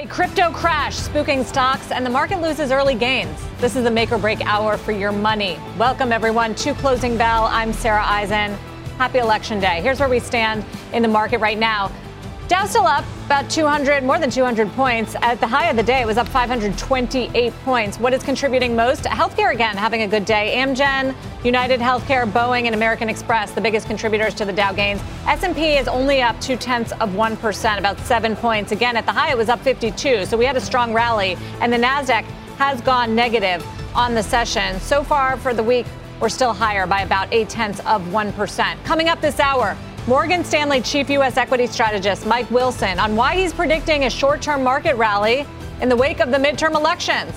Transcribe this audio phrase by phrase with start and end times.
[0.00, 3.38] A crypto crash spooking stocks, and the market loses early gains.
[3.58, 5.58] This is the make or break hour for your money.
[5.76, 7.44] Welcome, everyone, to Closing Bell.
[7.50, 8.54] I'm Sarah Eisen.
[8.96, 9.82] Happy Election Day.
[9.82, 11.92] Here's where we stand in the market right now.
[12.50, 15.14] Dow still up about 200, more than 200 points.
[15.22, 18.00] At the high of the day, it was up 528 points.
[18.00, 19.04] What is contributing most?
[19.04, 20.54] Healthcare again having a good day.
[20.56, 25.00] Amgen, United Healthcare, Boeing, and American Express, the biggest contributors to the Dow gains.
[25.28, 28.72] S&P is only up two tenths of one percent, about seven points.
[28.72, 30.26] Again, at the high, it was up 52.
[30.26, 32.24] So we had a strong rally, and the Nasdaq
[32.58, 34.80] has gone negative on the session.
[34.80, 35.86] So far for the week,
[36.20, 38.84] we're still higher by about eight tenths of 1%.
[38.84, 41.36] Coming up this hour, Morgan Stanley chief U.S.
[41.36, 45.46] equity strategist Mike Wilson on why he's predicting a short term market rally
[45.82, 47.32] in the wake of the midterm elections.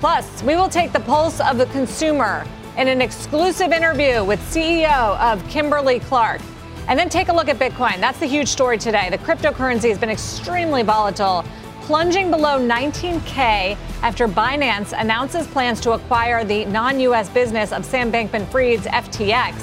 [0.00, 2.46] Plus, we will take the pulse of the consumer
[2.78, 6.40] in an exclusive interview with CEO of Kimberly Clark.
[6.88, 8.00] And then take a look at Bitcoin.
[8.00, 9.10] That's the huge story today.
[9.10, 11.44] The cryptocurrency has been extremely volatile,
[11.82, 18.10] plunging below 19K after Binance announces plans to acquire the non US business of Sam
[18.10, 19.54] Bankman Fried's FTX,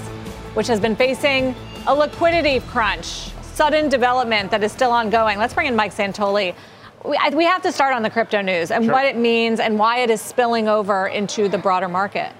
[0.54, 5.38] which has been facing a liquidity crunch, sudden development that is still ongoing.
[5.38, 6.56] Let's bring in Mike Santoli.
[7.03, 8.94] We, we have to start on the crypto news and sure.
[8.94, 12.31] what it means and why it is spilling over into the broader market.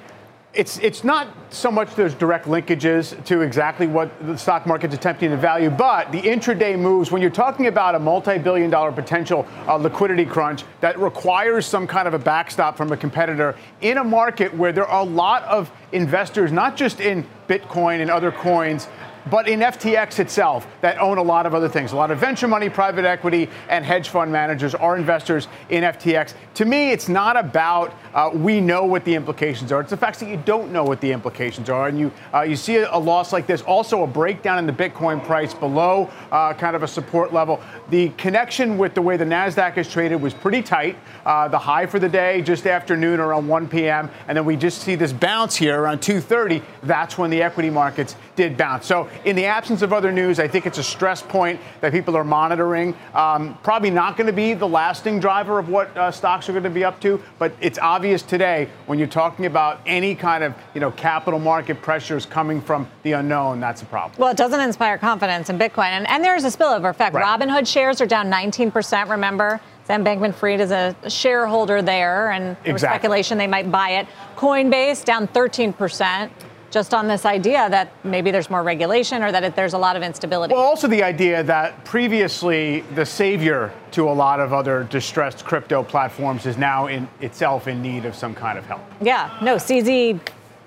[0.54, 5.32] It's, it's not so much there's direct linkages to exactly what the stock market's attempting
[5.32, 9.48] to value, but the intraday moves, when you're talking about a multi billion dollar potential
[9.68, 14.04] uh, liquidity crunch that requires some kind of a backstop from a competitor in a
[14.04, 18.88] market where there are a lot of investors, not just in Bitcoin and other coins,
[19.30, 21.92] but in FTX itself that own a lot of other things.
[21.92, 26.34] A lot of venture money, private equity, and hedge fund managers are investors in FTX.
[26.56, 29.82] To me, it's not about uh, we know what the implications are.
[29.82, 32.56] It's the fact that you don't know what the implications are, and you uh, you
[32.56, 33.62] see a, loss like this.
[33.64, 37.60] Also, a breakdown in the Bitcoin price below uh, kind of a support level.
[37.90, 40.96] The connection with the way the Nasdaq is traded was pretty tight.
[41.26, 44.56] Uh, the high for the day just after noon around 1 p.m., and then we
[44.56, 46.62] just see this bounce here around 2:30.
[46.84, 48.86] That's when the equity markets did bounce.
[48.86, 52.16] So in the absence of other news, I think it's a stress point that people
[52.18, 52.96] are monitoring.
[53.14, 56.64] Um, probably not going to be the lasting driver of what uh, stocks are going
[56.64, 60.54] to be up to, but it's obvious today when you're talking about any kind of
[60.74, 63.60] you know capital market pressures coming from the unknown.
[63.60, 64.20] That's a problem.
[64.20, 67.16] Well, it doesn't inspire confidence in Bitcoin, and, and there's a spillover effect.
[67.16, 67.40] Right.
[67.40, 69.10] Robinhood shares are down 19%.
[69.10, 69.60] Remember.
[69.86, 73.00] Sam Bankman Fried is a shareholder there, and there exactly.
[73.00, 74.08] speculation they might buy it.
[74.38, 76.30] Coinbase down 13%
[76.74, 79.96] just on this idea that maybe there's more regulation or that it, there's a lot
[79.96, 80.56] of instability.
[80.56, 85.84] Well, also the idea that previously the savior to a lot of other distressed crypto
[85.84, 88.82] platforms is now in itself in need of some kind of help.
[89.00, 90.20] Yeah, no, CZ,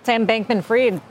[0.05, 1.03] Sam Bankman Fried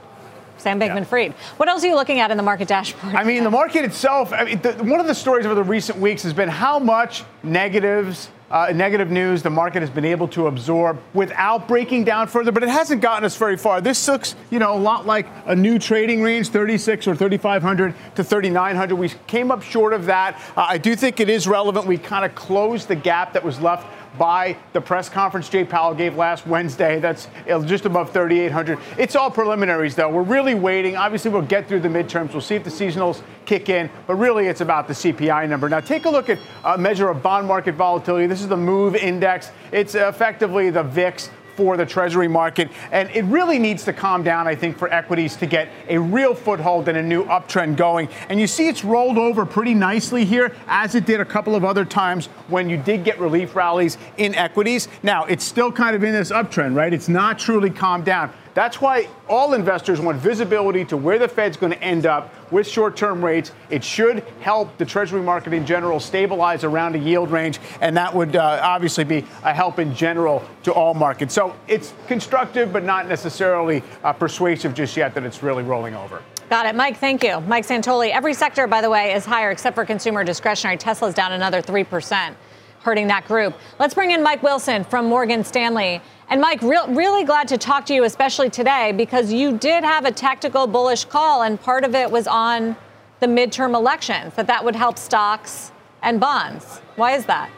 [0.56, 1.32] Sam Bankman Fried.
[1.32, 1.36] Yeah.
[1.58, 3.14] What else are you looking at in the market dashboard?
[3.14, 5.98] I mean, the market itself, I mean, the, one of the stories over the recent
[5.98, 10.46] weeks has been how much negatives uh, negative news the market has been able to
[10.46, 13.80] absorb without breaking down further, but it hasn't gotten us very far.
[13.80, 18.24] This looks, you know, a lot like a new trading range, 36 or 3,500 to
[18.24, 18.94] 3,900.
[18.94, 20.40] We came up short of that.
[20.56, 21.86] Uh, I do think it is relevant.
[21.86, 23.86] We kind of closed the gap that was left
[24.18, 26.98] by the press conference Jay Powell gave last Wednesday.
[27.00, 28.78] That's uh, just above 3,800.
[28.98, 30.08] It's all preliminaries, though.
[30.08, 30.96] We're really waiting.
[30.96, 32.32] Obviously, we'll get through the midterms.
[32.32, 35.68] We'll see if the seasonals kick in, but really it's about the CPI number.
[35.68, 38.26] Now, take a look at a measure of bond market volatility.
[38.26, 39.50] This is the MOVE index.
[39.72, 42.70] It's effectively the VIX for the Treasury market.
[42.92, 46.34] And it really needs to calm down, I think, for equities to get a real
[46.34, 48.08] foothold and a new uptrend going.
[48.28, 51.64] And you see it's rolled over pretty nicely here, as it did a couple of
[51.64, 54.88] other times when you did get relief rallies in equities.
[55.02, 56.92] Now, it's still kind of in this uptrend, right?
[56.92, 58.32] It's not truly calmed down.
[58.56, 62.66] That's why all investors want visibility to where the Fed's going to end up with
[62.66, 63.52] short term rates.
[63.68, 68.14] It should help the Treasury market in general stabilize around a yield range, and that
[68.14, 71.34] would uh, obviously be a help in general to all markets.
[71.34, 76.22] So it's constructive, but not necessarily uh, persuasive just yet that it's really rolling over.
[76.48, 76.74] Got it.
[76.74, 77.40] Mike, thank you.
[77.42, 78.08] Mike Santoli.
[78.08, 80.78] Every sector, by the way, is higher except for consumer discretionary.
[80.78, 82.34] Tesla's down another 3%,
[82.80, 83.54] hurting that group.
[83.78, 86.00] Let's bring in Mike Wilson from Morgan Stanley.
[86.28, 90.10] And Mike, really glad to talk to you, especially today, because you did have a
[90.10, 92.76] tactical bullish call, and part of it was on
[93.20, 95.70] the midterm elections, that that would help stocks
[96.02, 96.78] and bonds.
[96.96, 97.48] Why is that?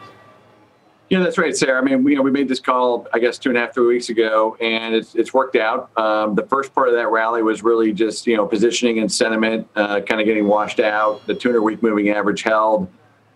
[1.09, 1.81] Yeah, that's right, Sarah.
[1.81, 3.73] I mean, we, you know, we made this call, I guess, two and a half,
[3.73, 5.89] three weeks ago, and it's, it's worked out.
[5.97, 9.67] Um, the first part of that rally was really just, you know, positioning and sentiment
[9.75, 11.25] uh, kind of getting washed out.
[11.25, 12.87] The 200 week moving average held.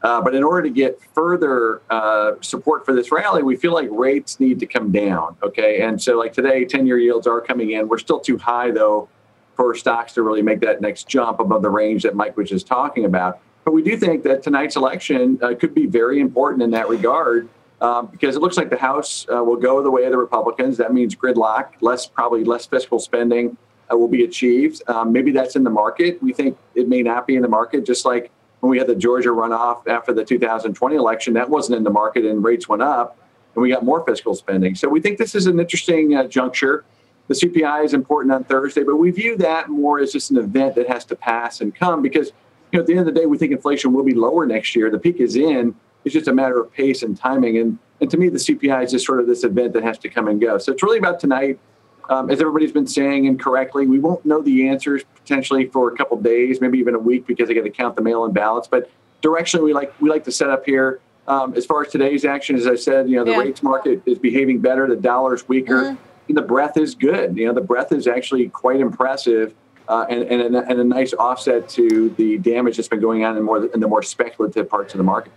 [0.03, 3.87] Uh, but in order to get further uh, support for this rally, we feel like
[3.89, 5.37] rates need to come down.
[5.41, 5.81] Okay.
[5.81, 7.87] And so, like today, 10 year yields are coming in.
[7.87, 9.07] We're still too high, though,
[9.55, 12.67] for stocks to really make that next jump above the range that Mike was just
[12.67, 13.39] talking about.
[13.63, 17.47] But we do think that tonight's election uh, could be very important in that regard.
[17.79, 20.77] Um, because it looks like the House uh, will go the way of the Republicans.
[20.77, 23.57] That means gridlock, less probably less fiscal spending
[23.91, 24.81] uh, will be achieved.
[24.87, 26.21] Um, maybe that's in the market.
[26.23, 28.31] We think it may not be in the market, just like
[28.63, 32.23] when we had the Georgia runoff after the 2020 election, that wasn't in the market
[32.23, 33.17] and rates went up
[33.55, 34.73] and we got more fiscal spending.
[34.73, 36.85] So we think this is an interesting uh, juncture.
[37.27, 40.75] The CPI is important on Thursday, but we view that more as just an event
[40.75, 42.31] that has to pass and come because
[42.71, 44.77] you know, at the end of the day, we think inflation will be lower next
[44.77, 44.89] year.
[44.89, 45.75] The peak is in.
[46.05, 47.57] It's just a matter of pace and timing.
[47.57, 50.09] And, and to me, the CPI is just sort of this event that has to
[50.09, 50.57] come and go.
[50.57, 51.59] So it's really about tonight.
[52.09, 56.19] Um, as everybody's been saying incorrectly, we won't know the answers potentially for a couple
[56.19, 58.67] days, maybe even a week, because they got to count the mail-in ballots.
[58.67, 58.89] But
[59.21, 60.99] directionally, we like we like to set up here.
[61.25, 63.37] Um, as far as today's action, as I said, you know the yeah.
[63.37, 64.87] rates market is behaving better.
[64.87, 66.27] The dollar's weaker, mm-hmm.
[66.27, 67.37] and the breath is good.
[67.37, 69.53] You know the breath is actually quite impressive.
[69.85, 73.35] Uh, and, and, a, and a nice offset to the damage that's been going on
[73.35, 75.31] in more in the more speculative parts of the market.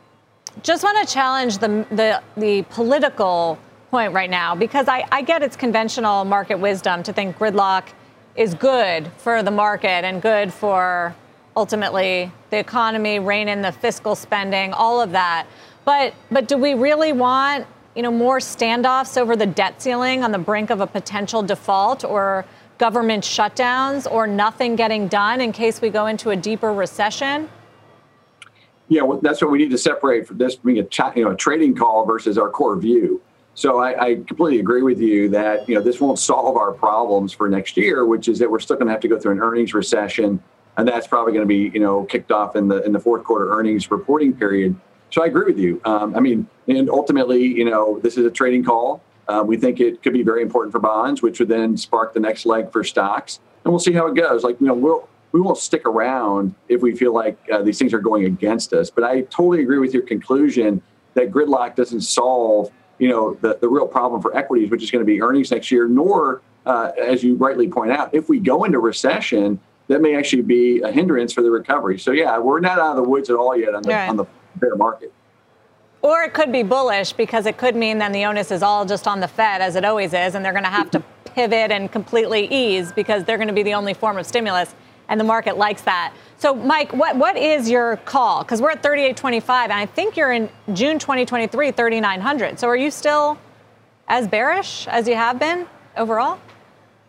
[0.63, 3.59] Just want to challenge the the, the political
[3.97, 7.85] point right now because I, I get it's conventional market wisdom to think gridlock
[8.35, 11.15] is good for the market and good for
[11.57, 15.47] ultimately the economy, rein in the fiscal spending, all of that.
[15.87, 20.31] But but do we really want you know more standoffs over the debt ceiling on
[20.31, 22.45] the brink of a potential default or
[22.77, 27.49] government shutdowns or nothing getting done in case we go into a deeper recession?
[28.89, 31.35] Yeah, well, that's what we need to separate from this being a you know a
[31.35, 33.23] trading call versus our core view.
[33.57, 37.33] So I, I, completely agree with you that you know this won't solve our problems
[37.33, 39.41] for next year, which is that we're still going to have to go through an
[39.41, 40.43] earnings recession,
[40.77, 43.25] and that's probably going to be you know kicked off in the in the fourth
[43.25, 44.77] quarter earnings reporting period.
[45.11, 45.81] So I agree with you.
[45.87, 49.03] Um, I mean, and ultimately, you know, this is a trading call.
[49.27, 52.21] Uh, we think it could be very important for bonds, which would then spark the
[52.21, 54.45] next leg for stocks, and we'll see how it goes.
[54.45, 57.95] Like you know, we'll we won't stick around if we feel like uh, these things
[57.95, 58.91] are going against us.
[58.91, 60.83] But I totally agree with your conclusion
[61.15, 65.05] that gridlock doesn't solve you know the, the real problem for equities, which is going
[65.05, 68.65] to be earnings next year, nor, uh, as you rightly point out, if we go
[68.65, 71.99] into recession, that may actually be a hindrance for the recovery.
[71.99, 74.09] So yeah, we're not out of the woods at all yet on the, right.
[74.09, 74.25] on the
[74.57, 75.13] bear market.
[76.03, 79.09] Or it could be bullish because it could mean then the onus is all just
[79.09, 81.91] on the Fed, as it always is, and they're going to have to pivot and
[81.91, 84.75] completely ease because they're going to be the only form of stimulus,
[85.09, 86.13] and the market likes that.
[86.39, 88.43] So, Mike, what, what is your call?
[88.43, 92.59] Because we're at 38.25, and I think you're in June 2023, 3,900.
[92.59, 93.39] So, are you still
[94.09, 95.67] as bearish as you have been
[95.97, 96.39] overall?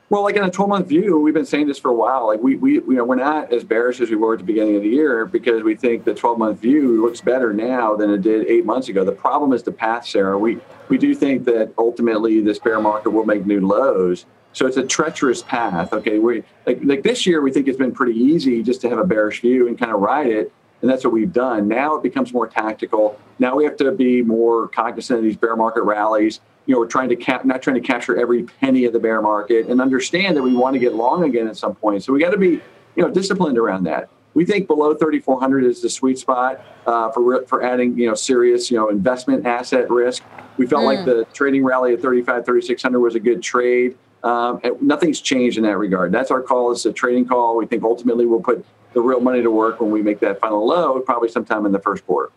[0.09, 2.27] Well, like in a 12 month view, we've been saying this for a while.
[2.27, 4.77] Like we, we, you know, we're not as bearish as we were at the beginning
[4.77, 8.21] of the year because we think the 12 month view looks better now than it
[8.21, 9.03] did eight months ago.
[9.03, 10.39] The problem is the path, Sarah.
[10.39, 14.25] We, we do think that ultimately this bear market will make new lows.
[14.57, 15.93] So it's a treacherous path.
[15.93, 18.97] Okay, we like like this year we think it's been pretty easy just to have
[18.97, 20.51] a bearish view and kind of ride it,
[20.81, 21.67] and that's what we've done.
[21.67, 23.19] Now it becomes more tactical.
[23.37, 26.39] Now we have to be more cognizant of these bear market rallies.
[26.65, 29.21] You know, we're trying to cap, not trying to capture every penny of the bear
[29.21, 32.03] market, and understand that we want to get long again at some point.
[32.03, 32.59] So we got to be,
[32.95, 34.09] you know, disciplined around that.
[34.33, 38.71] We think below 3,400 is the sweet spot uh, for for adding, you know, serious,
[38.71, 40.23] you know, investment asset risk.
[40.57, 40.95] We felt mm.
[40.95, 43.95] like the trading rally at 35, 3,600 was a good trade.
[44.23, 46.11] Um, nothing's changed in that regard.
[46.11, 46.71] That's our call.
[46.71, 47.55] It's a trading call.
[47.57, 50.65] We think ultimately we'll put the real money to work when we make that final
[50.65, 52.31] low, probably sometime in the first quarter.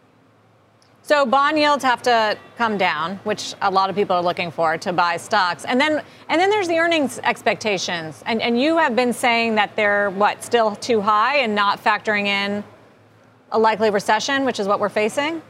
[1.03, 4.77] So bond yields have to come down, which a lot of people are looking for
[4.79, 5.65] to buy stocks.
[5.65, 8.23] And then and then there's the earnings expectations.
[8.27, 12.27] And and you have been saying that they're what, still too high and not factoring
[12.27, 12.63] in
[13.51, 15.43] a likely recession, which is what we're facing?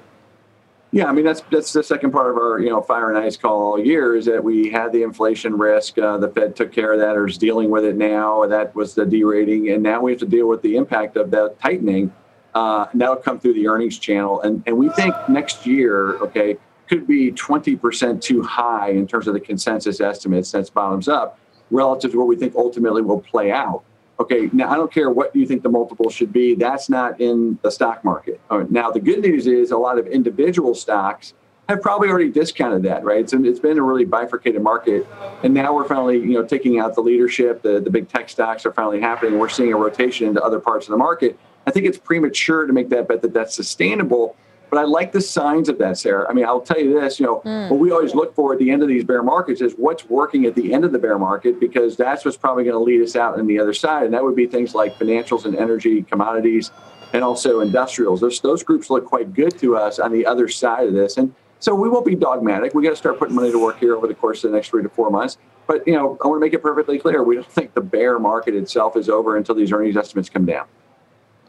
[0.93, 3.37] Yeah, I mean that's that's the second part of our you know fire and ice
[3.37, 5.97] call all year is that we had the inflation risk.
[5.99, 8.45] Uh, the Fed took care of that or is dealing with it now.
[8.47, 11.61] That was the derating, and now we have to deal with the impact of that
[11.61, 12.13] tightening.
[12.55, 16.57] Uh, that'll come through the earnings channel, and and we think next year, okay,
[16.89, 20.51] could be twenty percent too high in terms of the consensus estimates.
[20.51, 21.39] That's bottoms up
[21.71, 23.85] relative to what we think ultimately will play out
[24.21, 26.55] okay, now I don't care what you think the multiple should be.
[26.55, 28.41] That's not in the stock market.
[28.71, 31.35] now, the good news is a lot of individual stocks
[31.71, 33.31] have probably already discounted that, right?
[33.31, 35.07] So it's been a really bifurcated market.
[35.43, 37.63] And now we're finally, you know, taking out the leadership.
[37.63, 39.39] The, the big tech stocks are finally happening.
[39.39, 41.39] We're seeing a rotation into other parts of the market.
[41.67, 44.37] I think it's premature to make that bet that that's sustainable.
[44.71, 46.27] But I like the signs of that, Sarah.
[46.31, 47.69] I mean, I'll tell you this, you know, mm.
[47.69, 50.47] what we always look for at the end of these bear markets is what's working
[50.47, 53.17] at the end of the bear market because that's what's probably going to lead us
[53.17, 54.05] out on the other side.
[54.05, 56.71] And that would be things like financials and energy, commodities,
[57.13, 58.21] and also industrials.
[58.21, 61.17] Those, those groups look quite good to us on the other side of this.
[61.17, 62.73] And so we won't be dogmatic.
[62.73, 64.69] We got to start putting money to work here over the course of the next
[64.69, 65.37] three to four months.
[65.67, 67.23] But, you know, I want to make it perfectly clear.
[67.23, 70.67] We don't think the bear market itself is over until these earnings estimates come down.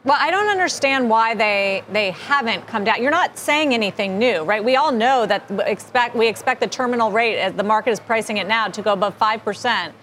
[0.04, 3.00] Well, I don't understand why they they haven't come down.
[3.00, 4.62] You're not saying anything new, right?
[4.62, 8.38] We all know that expect we expect the terminal rate as the market is pricing
[8.38, 9.94] it now to go above five percent,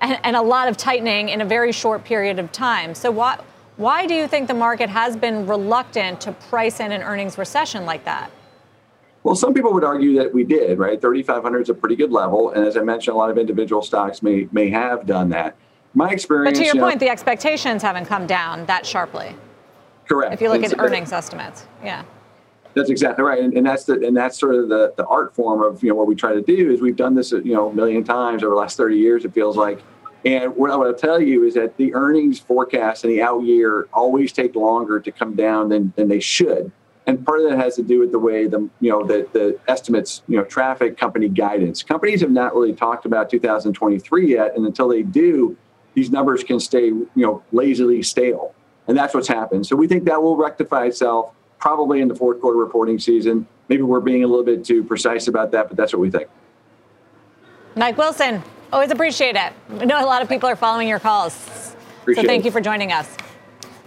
[0.00, 2.96] and, a lot of tightening in a very short period of time.
[2.96, 3.38] So why
[3.76, 7.86] why do you think the market has been reluctant to price in an earnings recession
[7.86, 8.32] like that?
[9.22, 11.00] Well, some people would argue that we did, right?
[11.00, 14.20] 3,500 is a pretty good level, and as I mentioned, a lot of individual stocks
[14.20, 15.56] may may have done that.
[15.94, 16.58] My experience.
[16.58, 19.34] But to your point, know, the expectations haven't come down that sharply.
[20.06, 20.34] Correct.
[20.34, 22.04] If you look it's, at earnings estimates, yeah.
[22.74, 25.62] That's exactly right, and, and, that's the and that's sort of the, the art form
[25.62, 27.72] of you know what we try to do is we've done this you know a
[27.72, 29.24] million times over the last thirty years.
[29.24, 29.80] It feels like,
[30.24, 33.44] and what I want to tell you is that the earnings forecast in the out
[33.44, 36.72] year always take longer to come down than than they should,
[37.06, 39.56] and part of that has to do with the way the you know the the
[39.68, 41.84] estimates you know traffic company guidance.
[41.84, 45.56] Companies have not really talked about 2023 yet, and until they do,
[45.94, 48.54] these numbers can stay you know lazily stale.
[48.86, 49.66] And that's what's happened.
[49.66, 53.46] So we think that will rectify itself probably in the fourth quarter reporting season.
[53.68, 56.28] Maybe we're being a little bit too precise about that, but that's what we think.
[57.76, 59.52] Mike Wilson, always appreciate it.
[59.80, 61.74] I know a lot of people are following your calls.
[62.02, 62.46] Appreciate so thank it.
[62.46, 63.16] you for joining us.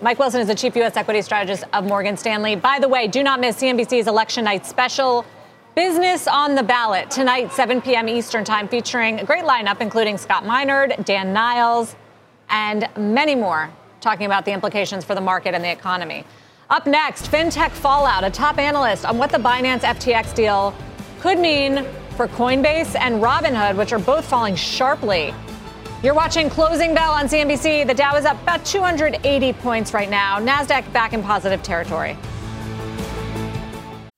[0.02, 0.98] Mike Wilson is the chief U.S.
[0.98, 2.56] equity strategist of Morgan Stanley.
[2.56, 5.26] By the way, do not miss CNBC's election night special.
[5.77, 8.10] Business on the ballot tonight, 7 p.m.
[8.10, 11.96] Eastern Time, featuring a great lineup, including Scott Minerd, Dan Niles,
[12.50, 13.69] and many more
[14.01, 16.25] talking about the implications for the market and the economy.
[16.72, 20.74] Up next, fintech fallout, a top analyst on what the Binance FTX deal
[21.19, 25.31] could mean for Coinbase and Robinhood, which are both falling sharply.
[26.01, 27.86] You're watching Closing Bell on CNBC.
[27.86, 30.39] The Dow is up about 280 points right now.
[30.39, 32.17] NASDAQ back in positive territory.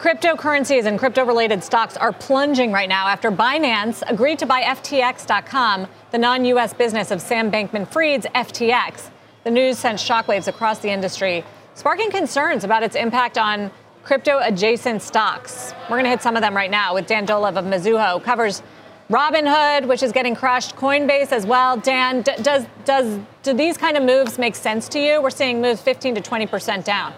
[0.00, 5.86] Cryptocurrencies and crypto related stocks are plunging right now after Binance agreed to buy FTX.com,
[6.10, 9.10] the non US business of Sam Bankman Fried's FTX.
[9.44, 13.70] The news sent shockwaves across the industry, sparking concerns about its impact on
[14.02, 15.74] crypto adjacent stocks.
[15.82, 18.24] We're going to hit some of them right now with Dan Dolev of Mizuho.
[18.24, 18.62] Covers
[19.10, 21.76] Robinhood, which is getting crushed, Coinbase as well.
[21.76, 25.20] Dan, d- does does do these kind of moves make sense to you?
[25.20, 27.12] We're seeing moves 15 to 20 percent down.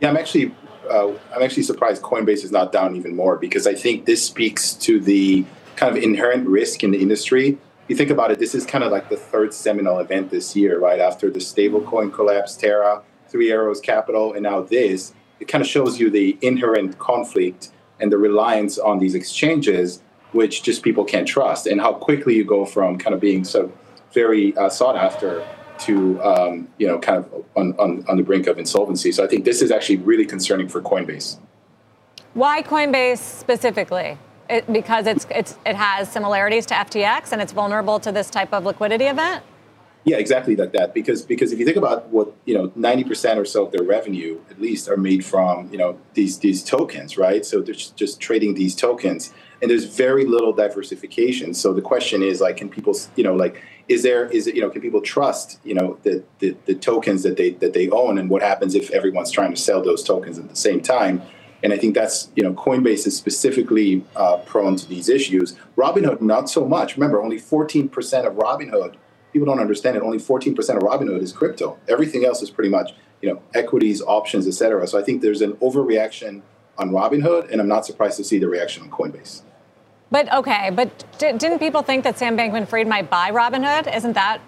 [0.00, 0.54] Yeah, I'm actually
[0.90, 4.74] uh, I'm actually surprised Coinbase is not down even more because I think this speaks
[4.74, 5.44] to the
[5.76, 7.58] kind of inherent risk in the industry.
[7.88, 10.78] You think about it, this is kind of like the third seminal event this year,
[10.78, 11.00] right?
[11.00, 15.14] After the stablecoin collapse, Terra, Three Arrows Capital, and now this.
[15.40, 20.02] It kind of shows you the inherent conflict and the reliance on these exchanges,
[20.32, 23.72] which just people can't trust, and how quickly you go from kind of being so
[24.12, 25.46] very uh, sought after
[25.80, 29.12] to um, you know kind of on, on, on the brink of insolvency.
[29.12, 31.38] So I think this is actually really concerning for Coinbase.
[32.34, 34.18] Why Coinbase specifically?
[34.48, 38.54] It, because it's, it's, it has similarities to FTX and it's vulnerable to this type
[38.54, 39.42] of liquidity event?
[40.04, 40.94] Yeah, exactly like that.
[40.94, 43.82] Because because if you think about what you know, ninety percent or so of their
[43.82, 47.44] revenue, at least, are made from you know these these tokens, right?
[47.44, 51.52] So they're just trading these tokens, and there's very little diversification.
[51.54, 54.60] So the question is like, can people you know like is there is it you
[54.60, 58.18] know can people trust you know the, the, the tokens that they that they own
[58.18, 61.22] and what happens if everyone's trying to sell those tokens at the same time
[61.62, 65.56] and I think that's you know Coinbase is specifically uh, prone to these issues.
[65.76, 66.96] Robinhood not so much.
[66.96, 68.94] Remember, only 14% of Robinhood.
[69.32, 70.02] People don't understand it.
[70.02, 71.78] Only 14% of Robinhood is crypto.
[71.88, 74.86] Everything else is pretty much you know equities, options, etc.
[74.86, 76.42] So I think there's an overreaction
[76.76, 79.42] on Robinhood, and I'm not surprised to see the reaction on Coinbase.
[80.10, 83.94] But okay, but d- didn't people think that Sam Bankman-Fried might buy Robinhood?
[83.94, 84.40] Isn't that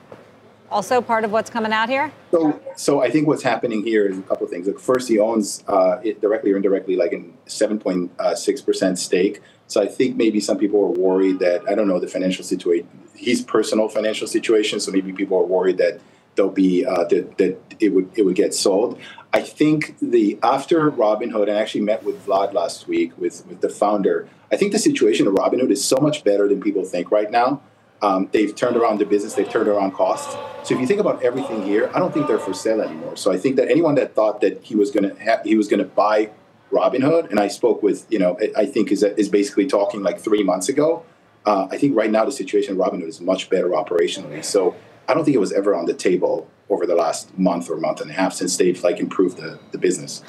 [0.71, 2.13] also part of what's coming out here?
[2.31, 4.67] So, so I think what's happening here is a couple of things.
[4.67, 8.99] Like first, he owns uh, it directly or indirectly, like a seven point six percent
[8.99, 9.43] stake.
[9.67, 12.89] So I think maybe some people are worried that I don't know the financial situation,
[13.15, 14.81] his personal financial situation.
[14.81, 16.01] So maybe people are worried that
[16.37, 18.99] there'll be uh, that that it would it would get sold.
[19.33, 23.69] I think the after Robinhood, I actually met with Vlad last week with with the
[23.69, 24.29] founder.
[24.51, 27.63] I think the situation of Robinhood is so much better than people think right now.
[28.03, 29.35] Um, they've turned around the business.
[29.35, 30.35] They've turned around costs.
[30.67, 33.15] So if you think about everything here, I don't think they're for sale anymore.
[33.17, 35.69] So I think that anyone that thought that he was going to ha- he was
[35.69, 36.31] going to buy
[36.73, 40.43] Robinhood, and I spoke with you know I think is is basically talking like three
[40.43, 41.05] months ago.
[41.47, 44.45] Uh, I think right now the situation Robinhood is much better operationally.
[44.45, 44.75] So
[45.11, 48.01] I don't think it was ever on the table over the last month or month
[48.01, 50.23] and a half since they've like improved the, the business.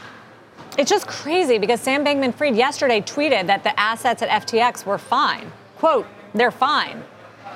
[0.75, 4.97] It's just crazy because Sam Bankman Fried yesterday tweeted that the assets at FTX were
[4.97, 5.51] fine.
[5.77, 7.03] Quote, they're fine.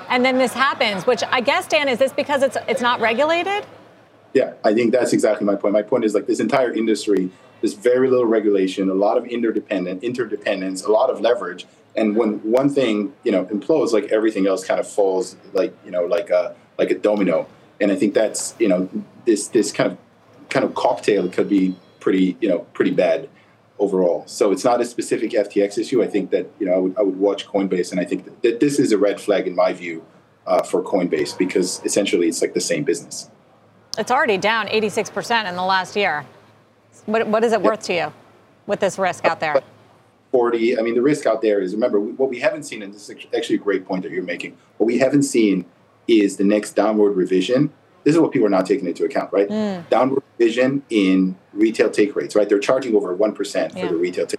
[0.08, 3.66] And then this happens, which I guess, Dan, is this because it's it's not regulated?
[4.32, 5.72] Yeah, I think that's exactly my point.
[5.72, 7.30] My point is like this entire industry,
[7.60, 11.66] there's very little regulation, a lot of interdependent interdependence, a lot of leverage.
[11.96, 15.90] And when one thing, you know, implodes, like everything else kind of falls like, you
[15.90, 17.46] know, like a like a domino.
[17.80, 18.88] And I think that's, you know,
[19.24, 19.98] this this kind of
[20.48, 23.28] kind of cocktail could be pretty, you know, pretty bad
[23.78, 24.24] overall.
[24.26, 26.02] So it's not a specific FTX issue.
[26.02, 28.42] I think that you know I would, I would watch Coinbase, and I think that,
[28.42, 30.04] that this is a red flag in my view
[30.46, 33.30] uh, for Coinbase because essentially it's like the same business.
[33.98, 36.26] It's already down 86% in the last year.
[37.06, 38.12] What, what is it worth to you
[38.66, 39.62] with this risk out there?
[40.32, 40.78] 40.
[40.78, 43.26] I mean, the risk out there is remember what we haven't seen, and this is
[43.34, 44.56] actually a great point that you're making.
[44.76, 45.64] What we haven't seen
[46.08, 47.72] is the next downward revision
[48.06, 49.48] this is what people are not taking into account, right?
[49.48, 49.88] Mm.
[49.88, 52.48] Downward revision in retail take rates, right?
[52.48, 53.88] They're charging over 1% for yeah.
[53.88, 54.38] the retail take.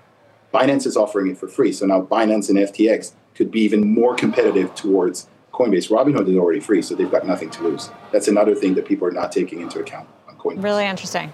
[0.53, 1.73] Binance is offering it for free.
[1.73, 5.91] So now Binance and FTX could be even more competitive towards Coinbase.
[5.91, 7.89] Robinhood is already free, so they've got nothing to lose.
[8.13, 10.63] That's another thing that people are not taking into account on Coinbase.
[10.63, 11.33] Really interesting.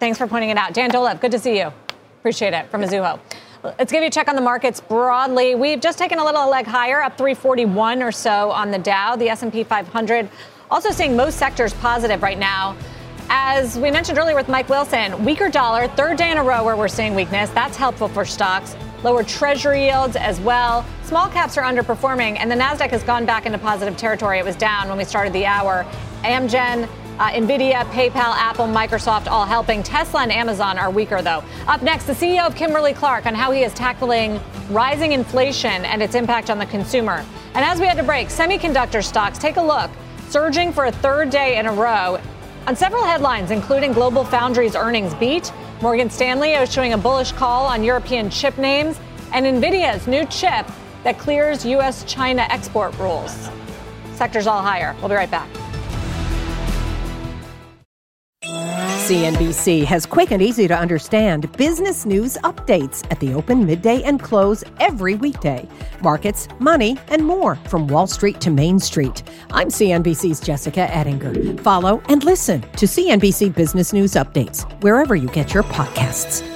[0.00, 0.74] Thanks for pointing it out.
[0.74, 1.72] Dan Dolev, good to see you.
[2.18, 3.18] Appreciate it from Mizuho.
[3.62, 5.54] Let's give you a check on the markets broadly.
[5.54, 9.16] We've just taken a little leg higher, up 341 or so on the Dow.
[9.16, 10.30] The S&P 500
[10.70, 12.74] also seeing most sectors positive right now.
[13.28, 16.74] As we mentioned earlier with Mike Wilson, weaker dollar, third day in a row where
[16.74, 17.50] we're seeing weakness.
[17.50, 18.76] That's helpful for stocks.
[19.04, 20.84] Lower treasury yields as well.
[21.04, 24.38] Small caps are underperforming, and the NASDAQ has gone back into positive territory.
[24.38, 25.84] It was down when we started the hour.
[26.22, 26.88] Amgen,
[27.20, 29.82] uh, Nvidia, PayPal, Apple, Microsoft all helping.
[29.82, 31.44] Tesla and Amazon are weaker, though.
[31.68, 34.40] Up next, the CEO of Kimberly Clark on how he is tackling
[34.70, 37.24] rising inflation and its impact on the consumer.
[37.54, 39.90] And as we had to break, semiconductor stocks, take a look
[40.30, 42.18] surging for a third day in a row
[42.66, 47.84] on several headlines, including Global Foundries earnings beat, Morgan Stanley issuing a bullish call on
[47.84, 48.98] European chip names,
[49.32, 50.66] and NVIDIA's new chip
[51.04, 52.04] that clears U.S.
[52.04, 53.50] China export rules.
[54.14, 54.94] Sectors all higher.
[55.00, 55.59] We'll be right back.
[59.10, 64.22] CNBC has quick and easy to understand business news updates at the open, midday, and
[64.22, 65.66] close every weekday.
[66.00, 69.24] Markets, money, and more from Wall Street to Main Street.
[69.50, 71.60] I'm CNBC's Jessica Ettinger.
[71.60, 76.46] Follow and listen to CNBC Business News Updates wherever you get your podcasts.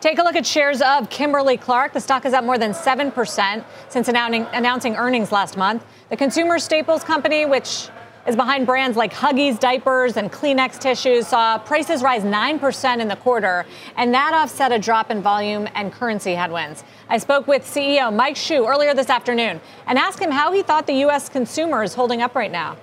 [0.00, 1.94] Take a look at shares of Kimberly Clark.
[1.94, 5.84] The stock is up more than 7% since announcing earnings last month.
[6.10, 7.88] The consumer staples company, which
[8.26, 13.16] is behind brands like Huggies diapers and Kleenex tissues, saw prices rise 9% in the
[13.16, 16.84] quarter, and that offset a drop in volume and currency headwinds.
[17.08, 20.86] I spoke with CEO Mike Hsu earlier this afternoon and asked him how he thought
[20.86, 21.28] the U.S.
[21.28, 22.76] consumer is holding up right now.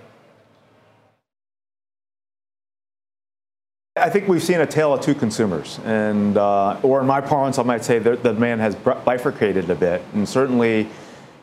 [3.98, 7.60] I think we've seen a tale of two consumers, and uh, or in my parlance,
[7.60, 10.88] I might say the, the demand has bifurcated a bit, and certainly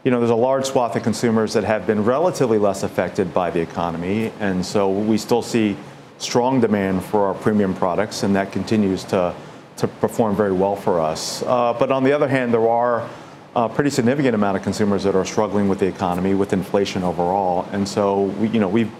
[0.08, 3.50] you know, there's a large swath of consumers that have been relatively less affected by
[3.50, 5.76] the economy, and so we still see
[6.16, 9.34] strong demand for our premium products, and that continues to
[9.76, 11.42] to perform very well for us.
[11.42, 13.06] Uh, but on the other hand, there are
[13.54, 17.68] a pretty significant amount of consumers that are struggling with the economy, with inflation overall,
[17.72, 18.90] and so we, you know, we've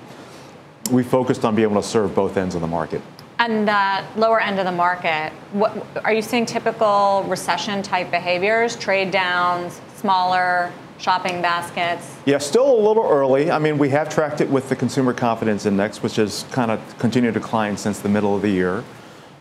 [0.91, 3.01] we focused on being able to serve both ends of the market.
[3.39, 5.73] And that lower end of the market, what,
[6.05, 12.17] are you seeing typical recession type behaviors, trade downs, smaller shopping baskets?
[12.27, 13.51] Yeah, still a little early.
[13.51, 16.99] I mean, we have tracked it with the Consumer Confidence Index, which has kind of
[16.99, 18.85] continued to decline since the middle of the year.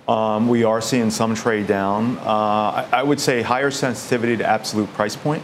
[0.08, 2.17] Um, we are seeing some trade down.
[2.20, 5.43] Uh, I, I, would say higher sensitivity to absolute price point.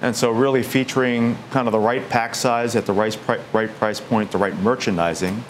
[0.00, 3.18] And so, really featuring kind of the right pack size at the right,
[3.52, 5.42] right price point, the right merchandising,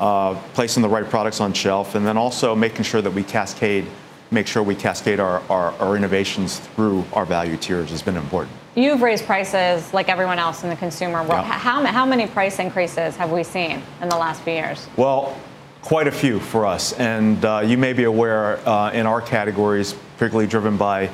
[0.00, 3.86] uh, placing the right products on shelf, and then also making sure that we cascade,
[4.32, 8.56] make sure we cascade our, our, our innovations through our value tiers has been important.
[8.74, 11.44] You've raised prices like everyone else in the consumer world.
[11.44, 11.58] Yeah.
[11.58, 14.88] How, how many price increases have we seen in the last few years?
[14.96, 15.38] Well,
[15.82, 16.92] quite a few for us.
[16.94, 21.10] And uh, you may be aware uh, in our categories, particularly driven by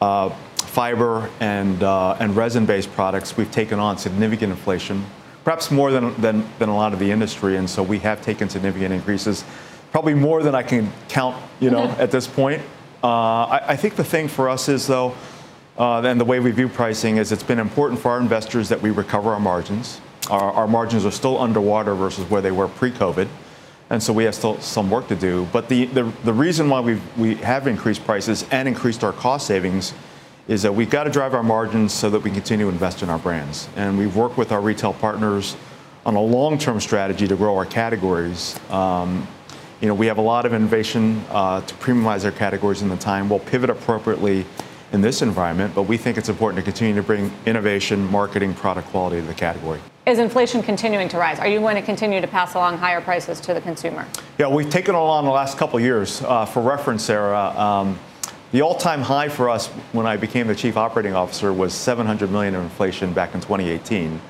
[0.00, 5.04] uh, fiber and, uh, and resin based products, we've taken on significant inflation,
[5.44, 7.56] perhaps more than, than, than a lot of the industry.
[7.56, 9.44] And so we have taken significant increases,
[9.90, 12.62] probably more than I can count you know, at this point.
[13.02, 15.14] Uh, I, I think the thing for us is, though,
[15.78, 18.82] uh, and the way we view pricing is it's been important for our investors that
[18.82, 20.00] we recover our margins.
[20.30, 23.28] Our, our margins are still underwater versus where they were pre-COVID,
[23.88, 25.48] and so we have still some work to do.
[25.52, 29.46] But the, the, the reason why we we have increased prices and increased our cost
[29.46, 29.94] savings
[30.46, 33.08] is that we've got to drive our margins so that we continue to invest in
[33.08, 33.68] our brands.
[33.76, 35.56] And we've worked with our retail partners
[36.04, 38.58] on a long-term strategy to grow our categories.
[38.68, 39.28] Um,
[39.80, 42.96] you know, we have a lot of innovation uh, to premiumize our categories in the
[42.96, 43.28] time.
[43.28, 44.44] We'll pivot appropriately
[44.92, 48.88] in this environment, but we think it's important to continue to bring innovation, marketing, product
[48.88, 49.80] quality to the category.
[50.06, 51.38] Is inflation continuing to rise?
[51.38, 54.06] Are you going to continue to pass along higher prices to the consumer?
[54.38, 56.20] Yeah, we've taken it along the last couple of years.
[56.22, 57.98] Uh, for reference, Sarah, um,
[58.52, 62.54] the all-time high for us when I became the chief operating officer was 700 million
[62.54, 64.20] of inflation back in 2018.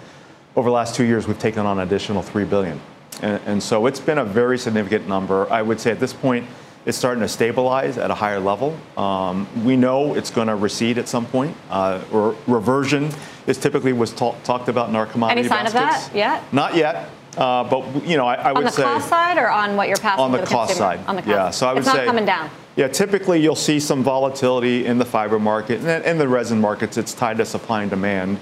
[0.54, 2.80] Over the last two years, we've taken on an additional 3 billion.
[3.22, 5.50] And, and so it's been a very significant number.
[5.50, 6.46] I would say at this point,
[6.86, 8.76] it's starting to stabilize at a higher level.
[8.96, 11.54] Um, we know it's going to recede at some point.
[11.68, 13.10] Uh, or reversion
[13.46, 16.06] is typically was talk, talked about in our commodity Any sign baskets.
[16.06, 16.52] of that yet?
[16.52, 17.10] Not yet.
[17.36, 19.76] Uh, but you know, I, I would say on the say cost side or on
[19.76, 20.96] what you're passing on the, the cost consumer?
[20.96, 21.06] side.
[21.06, 21.30] On the cost.
[21.30, 22.50] Yeah, so I would it's not say coming down.
[22.76, 26.96] Yeah, typically you'll see some volatility in the fiber market and in the resin markets.
[26.96, 28.38] It's tied to supply and demand.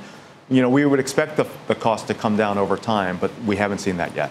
[0.49, 3.57] You know, we would expect the, the cost to come down over time, but we
[3.57, 4.31] haven't seen that yet.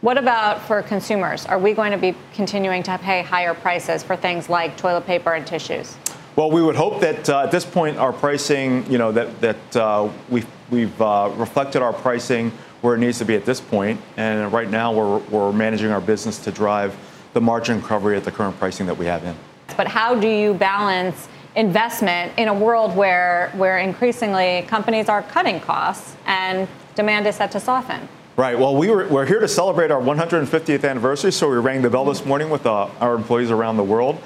[0.00, 1.44] What about for consumers?
[1.44, 5.34] Are we going to be continuing to pay higher prices for things like toilet paper
[5.34, 5.94] and tissues?
[6.36, 9.76] Well, we would hope that uh, at this point our pricing, you know, that that
[9.76, 14.00] uh, we've we've uh, reflected our pricing where it needs to be at this point.
[14.16, 16.96] and right now we're we're managing our business to drive
[17.34, 19.36] the margin recovery at the current pricing that we have in.
[19.76, 25.60] But how do you balance investment in a world where where increasingly companies are cutting
[25.60, 28.08] costs and demand is set to soften?
[28.40, 28.58] Right.
[28.58, 32.06] Well, we were, we're here to celebrate our 150th anniversary, so we rang the bell
[32.06, 34.18] this morning with uh, our employees around the world.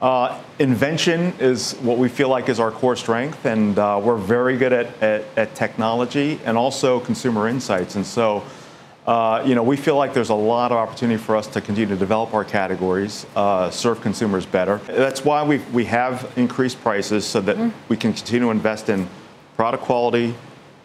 [0.00, 4.56] Uh, invention is what we feel like is our core strength, and uh, we're very
[4.56, 7.96] good at, at, at, technology and also consumer insights.
[7.96, 8.44] And so,
[9.04, 11.88] uh, you know, we feel like there's a lot of opportunity for us to continue
[11.88, 14.76] to develop our categories, uh, serve consumers better.
[14.86, 17.72] That's why we we have increased prices so that mm.
[17.88, 19.08] we can continue to invest in
[19.56, 20.36] product quality,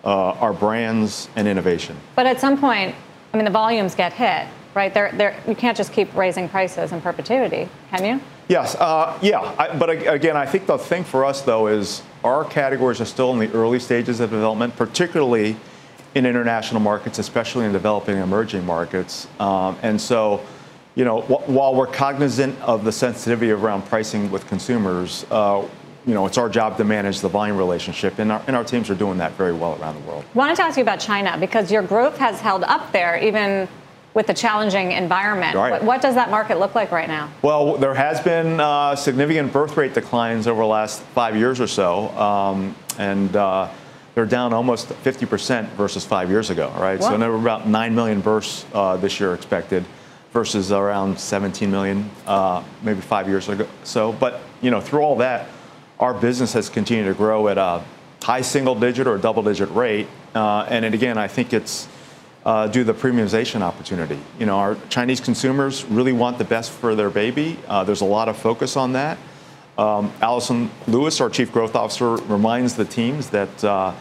[0.03, 1.95] uh, our brands and innovation.
[2.15, 2.95] But at some point,
[3.33, 4.93] I mean, the volumes get hit, right?
[4.93, 8.21] They're, they're, you can't just keep raising prices in perpetuity, can you?
[8.47, 9.39] Yes, uh, yeah.
[9.57, 13.31] I, but again, I think the thing for us, though, is our categories are still
[13.31, 15.55] in the early stages of development, particularly
[16.15, 19.27] in international markets, especially in developing emerging markets.
[19.39, 20.41] Um, and so,
[20.95, 25.65] you know, wh- while we're cognizant of the sensitivity around pricing with consumers, uh,
[26.05, 28.89] you know, it's our job to manage the volume relationship, and our, and our teams
[28.89, 30.25] are doing that very well around the world.
[30.33, 33.67] I wanted to ask you about China because your growth has held up there, even
[34.13, 35.55] with the challenging environment.
[35.55, 35.71] Right.
[35.71, 37.31] What, what, does that market look like right now?
[37.41, 41.67] Well, there has been uh, significant birth rate declines over the last five years or
[41.67, 43.69] so, um, and uh,
[44.15, 47.01] they're down almost 50% versus five years ago, right?
[47.01, 49.85] So there were about 9 million births uh, this year expected
[50.33, 53.67] versus around 17 million uh, maybe five years ago.
[53.83, 55.47] So, but, you know, through all that,
[56.01, 57.83] our business has continued to grow at a
[58.23, 60.07] high single digit or double digit rate.
[60.33, 61.87] Uh, and it, again, I think it's
[62.43, 64.19] uh, due to the premiumization opportunity.
[64.39, 67.59] You know, our Chinese consumers really want the best for their baby.
[67.67, 69.19] Uh, there's a lot of focus on that.
[69.77, 73.93] Um, Alison Lewis, our chief growth officer, reminds the teams that uh,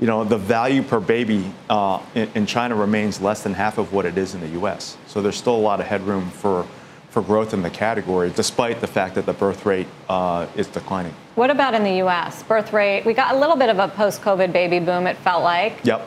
[0.00, 4.06] you know the value per baby uh, in China remains less than half of what
[4.06, 4.96] it is in the U.S.
[5.06, 6.66] So there's still a lot of headroom for
[7.10, 11.14] for growth in the category, despite the fact that the birth rate uh, is declining.
[11.36, 12.42] What about in the U.S.
[12.42, 13.04] birth rate?
[13.04, 15.06] We got a little bit of a post-COVID baby boom.
[15.06, 15.84] It felt like.
[15.84, 16.06] Yep.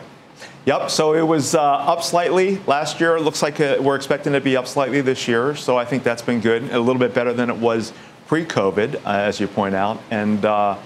[0.66, 0.92] Yep.
[0.92, 3.18] So it was uh, up slightly last year.
[3.18, 5.56] It looks like uh, we're expecting to be up slightly this year.
[5.56, 6.64] So I think that's been good.
[6.72, 7.94] A little bit better than it was
[8.28, 10.00] pre-COVID, uh, as you point out.
[10.12, 10.78] And uh,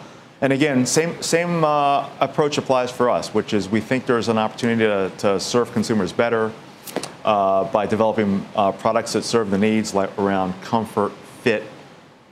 [0.42, 4.38] and again, same same uh, approach applies for us, which is we think there's an
[4.38, 6.52] opportunity to, to serve consumers better
[7.26, 11.12] by developing uh, products that serve the needs like around comfort,
[11.42, 11.64] fit,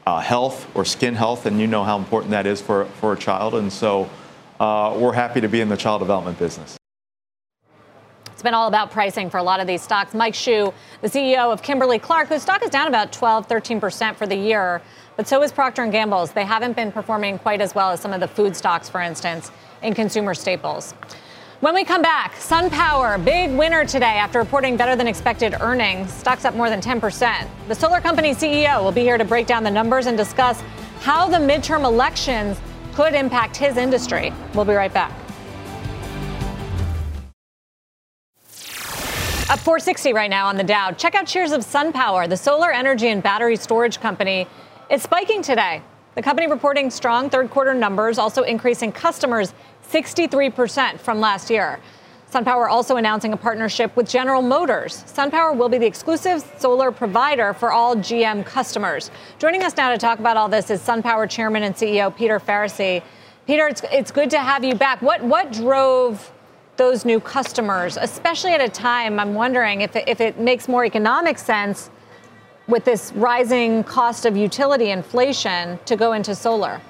[0.06, 3.18] uh, health, or skin health, and you know how important that is for, for a
[3.18, 3.56] child.
[3.56, 4.10] And so
[4.60, 6.78] uh, we're happy to be in the child development business.
[8.32, 10.14] It's been all about pricing for a lot of these stocks.
[10.14, 14.28] Mike Hsu, the CEO of Kimberly Clark, whose stock is down about 12, 13% for
[14.28, 14.82] the year,
[15.16, 16.32] but so is Procter & Gamble's.
[16.32, 19.52] They haven't been performing quite as well as some of the food stocks, for instance,
[19.82, 20.94] in consumer staples.
[21.64, 26.12] When we come back, SunPower, big winner today after reporting better than expected earnings.
[26.12, 27.48] Stocks up more than 10%.
[27.70, 30.62] The solar company CEO will be here to break down the numbers and discuss
[31.00, 32.60] how the midterm elections
[32.92, 34.34] could impact his industry.
[34.54, 35.14] We'll be right back.
[39.50, 40.92] Up 460 right now on the Dow.
[40.92, 44.48] Check out shares of SunPower, the solar energy and battery storage company.
[44.90, 45.82] It's spiking today.
[46.16, 49.54] The company reporting strong third quarter numbers, also increasing customers
[49.94, 51.80] 63% from last year.
[52.32, 55.04] SunPower also announcing a partnership with General Motors.
[55.04, 59.12] SunPower will be the exclusive solar provider for all GM customers.
[59.38, 63.04] Joining us now to talk about all this is SunPower Chairman and CEO Peter Faricy.
[63.46, 65.00] Peter, it's, it's good to have you back.
[65.04, 66.32] What, what drove
[66.76, 70.86] those new customers, especially at a time I'm wondering if it, if it makes more
[70.86, 71.92] economic sense
[72.68, 76.82] with this rising cost of utility inflation to go into solar?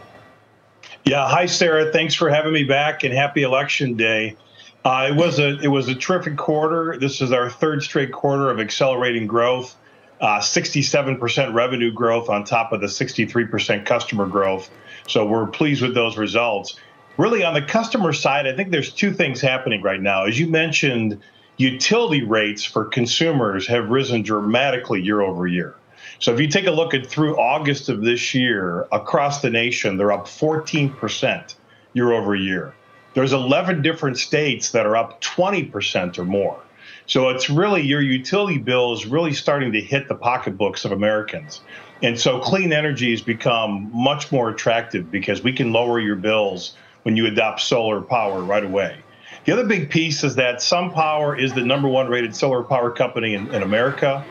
[1.06, 1.92] Yeah, hi Sarah.
[1.92, 4.38] Thanks for having me back and happy election day.
[4.86, 6.98] Uh, it was a it was a terrific quarter.
[6.98, 9.76] This is our third straight quarter of accelerating growth,
[10.22, 14.70] uh, 67% revenue growth on top of the 63% customer growth.
[15.06, 16.80] So we're pleased with those results.
[17.18, 20.24] Really, on the customer side, I think there's two things happening right now.
[20.24, 21.20] As you mentioned,
[21.58, 25.76] utility rates for consumers have risen dramatically year over year.
[26.23, 29.97] So if you take a look at through August of this year across the nation,
[29.97, 31.55] they're up 14%
[31.91, 32.73] year over year.
[33.13, 36.62] There's 11 different states that are up 20% or more.
[37.07, 41.59] So it's really your utility bill is really starting to hit the pocketbooks of Americans.
[42.01, 46.77] And so clean energy has become much more attractive because we can lower your bills
[47.01, 48.95] when you adopt solar power right away.
[49.43, 53.33] The other big piece is that SunPower is the number one rated solar power company
[53.33, 54.23] in, in America.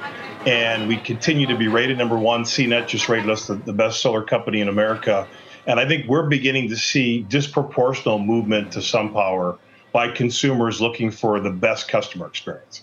[0.47, 2.43] And we continue to be rated number one.
[2.43, 5.29] CNET just rated us the, the best solar company in America.
[5.67, 9.59] And I think we're beginning to see disproportional movement to SunPower
[9.93, 12.83] by consumers looking for the best customer experience.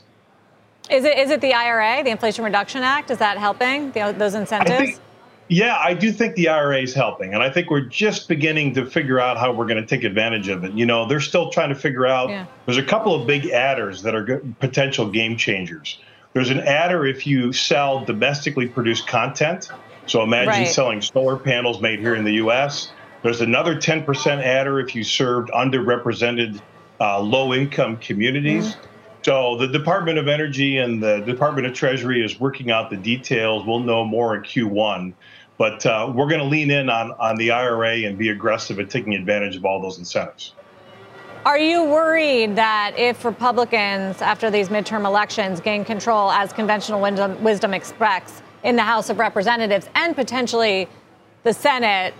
[0.90, 3.12] Is it is it the IRA, the Inflation Reduction Act?
[3.12, 4.72] Is that helping the, those incentives?
[4.72, 5.00] I think,
[5.48, 8.86] yeah, I do think the IRA is helping, and I think we're just beginning to
[8.86, 10.74] figure out how we're going to take advantage of it.
[10.74, 12.30] You know, they're still trying to figure out.
[12.30, 12.46] Yeah.
[12.66, 16.00] There's a couple of big adders that are potential game changers.
[16.34, 19.70] There's an adder if you sell domestically produced content.
[20.06, 20.68] So imagine right.
[20.68, 22.92] selling solar panels made here in the U.S.
[23.22, 26.62] There's another 10% adder if you served underrepresented
[27.00, 28.72] uh, low income communities.
[28.72, 28.86] Mm-hmm.
[29.24, 33.66] So the Department of Energy and the Department of Treasury is working out the details.
[33.66, 35.14] We'll know more in Q1.
[35.58, 38.90] But uh, we're going to lean in on, on the IRA and be aggressive at
[38.90, 40.54] taking advantage of all those incentives.
[41.46, 47.42] Are you worried that if Republicans, after these midterm elections, gain control, as conventional wisdom,
[47.42, 50.90] wisdom expects, in the House of Representatives and potentially
[51.44, 52.14] the Senate,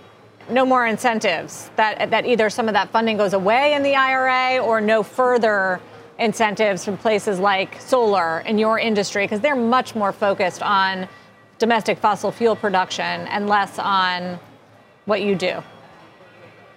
[0.48, 4.58] no more incentives, that, that either some of that funding goes away in the IRA
[4.58, 5.82] or no further
[6.18, 11.06] incentives from places like solar in your industry, because they're much more focused on
[11.58, 14.40] domestic fossil fuel production and less on
[15.04, 15.62] what you do.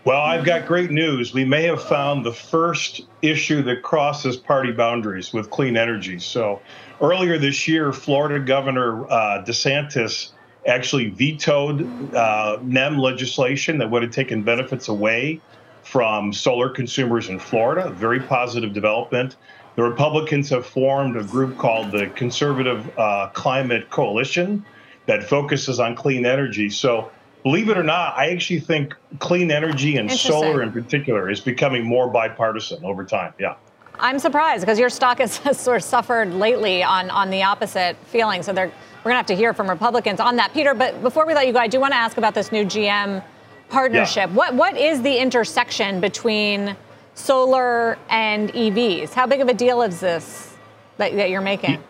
[0.05, 1.33] Well, I've got great news.
[1.33, 6.19] We may have found the first issue that crosses party boundaries with clean energy.
[6.19, 6.61] So
[6.99, 10.31] earlier this year, Florida Governor uh, DeSantis
[10.67, 15.41] actually vetoed uh, NEM legislation that would have taken benefits away
[15.83, 17.89] from solar consumers in Florida.
[17.91, 19.37] Very positive development.
[19.75, 24.65] The Republicans have formed a group called the Conservative uh, Climate Coalition
[25.05, 26.69] that focuses on clean energy.
[26.69, 27.11] So,
[27.43, 31.85] believe it or not, I actually think clean energy and solar in particular is becoming
[31.85, 33.33] more bipartisan over time.
[33.39, 33.55] Yeah.
[33.99, 38.41] I'm surprised because your stock has sort of suffered lately on, on the opposite feeling.
[38.41, 38.71] So we're going
[39.13, 40.53] to have to hear from Republicans on that.
[40.53, 42.65] Peter, but before we let you go, I do want to ask about this new
[42.65, 43.23] GM
[43.69, 44.29] partnership.
[44.29, 44.35] Yeah.
[44.35, 46.75] What What is the intersection between
[47.15, 49.13] solar and EVs?
[49.13, 50.55] How big of a deal is this
[50.97, 51.83] that, that you're making?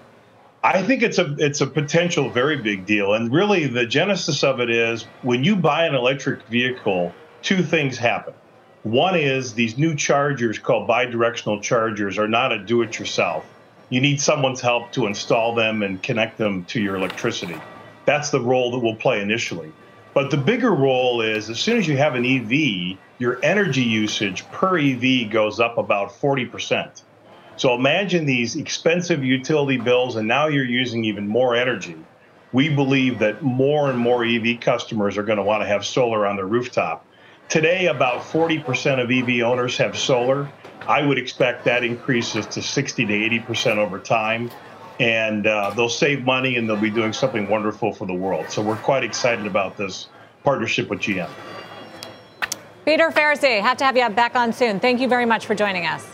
[0.65, 4.61] I think it's a it's a potential very big deal, and really the genesis of
[4.61, 8.33] it is when you buy an electric vehicle, two things happen.
[8.83, 13.45] One is these new chargers called bidirectional chargers are not a do it yourself.
[13.89, 17.59] You need someone's help to install them and connect them to your electricity.
[18.05, 19.73] That's the role that we'll play initially.
[20.13, 24.49] But the bigger role is as soon as you have an EV, your energy usage
[24.51, 27.01] per EV goes up about 40%.
[27.57, 31.95] So imagine these expensive utility bills, and now you're using even more energy.
[32.51, 36.25] We believe that more and more EV customers are going to want to have solar
[36.25, 37.05] on their rooftop.
[37.49, 40.49] Today, about 40% of EV owners have solar.
[40.87, 44.51] I would expect that increases to 60 to 80% over time.
[44.99, 48.49] And uh, they'll save money and they'll be doing something wonderful for the world.
[48.49, 50.07] So we're quite excited about this
[50.43, 51.29] partnership with GM.
[52.85, 54.79] Peter Faricy, have to have you back on soon.
[54.79, 56.12] Thank you very much for joining us.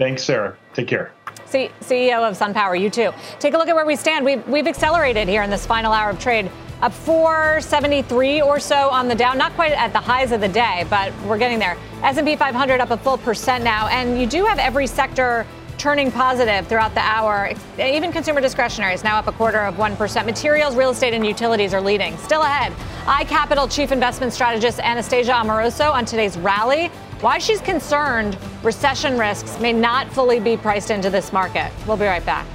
[0.00, 0.56] Thanks, Sarah.
[0.72, 1.12] Take care.
[1.44, 3.12] C- CEO of SunPower, you too.
[3.38, 4.24] Take a look at where we stand.
[4.24, 9.08] We've, we've accelerated here in this final hour of trade up 473 or so on
[9.08, 9.34] the Dow.
[9.34, 11.76] Not quite at the highs of the day, but we're getting there.
[12.02, 16.66] S&P 500 up a full percent now, and you do have every sector turning positive
[16.66, 17.52] throughout the hour.
[17.78, 20.24] Even consumer discretionary is now up a quarter of 1%.
[20.24, 22.16] Materials, real estate, and utilities are leading.
[22.16, 22.72] Still ahead,
[23.04, 26.90] iCapital Chief Investment Strategist Anastasia Amoroso on today's rally.
[27.20, 31.70] Why she's concerned recession risks may not fully be priced into this market.
[31.86, 32.46] We'll be right back.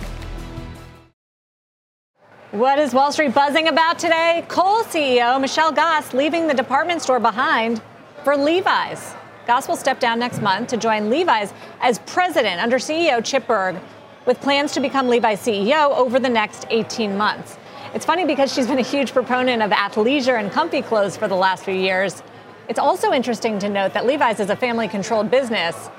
[2.50, 4.44] What is Wall Street buzzing about today?
[4.48, 7.80] Kohl's CEO Michelle Gass leaving the department store behind
[8.24, 9.14] for Levi's.
[9.46, 13.76] Gass will step down next month to join Levi's as president under CEO Chip Berg,
[14.26, 17.60] with plans to become Levi's CEO over the next 18 months.
[17.94, 21.36] It's funny because she's been a huge proponent of athleisure and comfy clothes for the
[21.36, 22.24] last few years.
[22.68, 25.90] It's also interesting to note that Levi's is a family controlled business,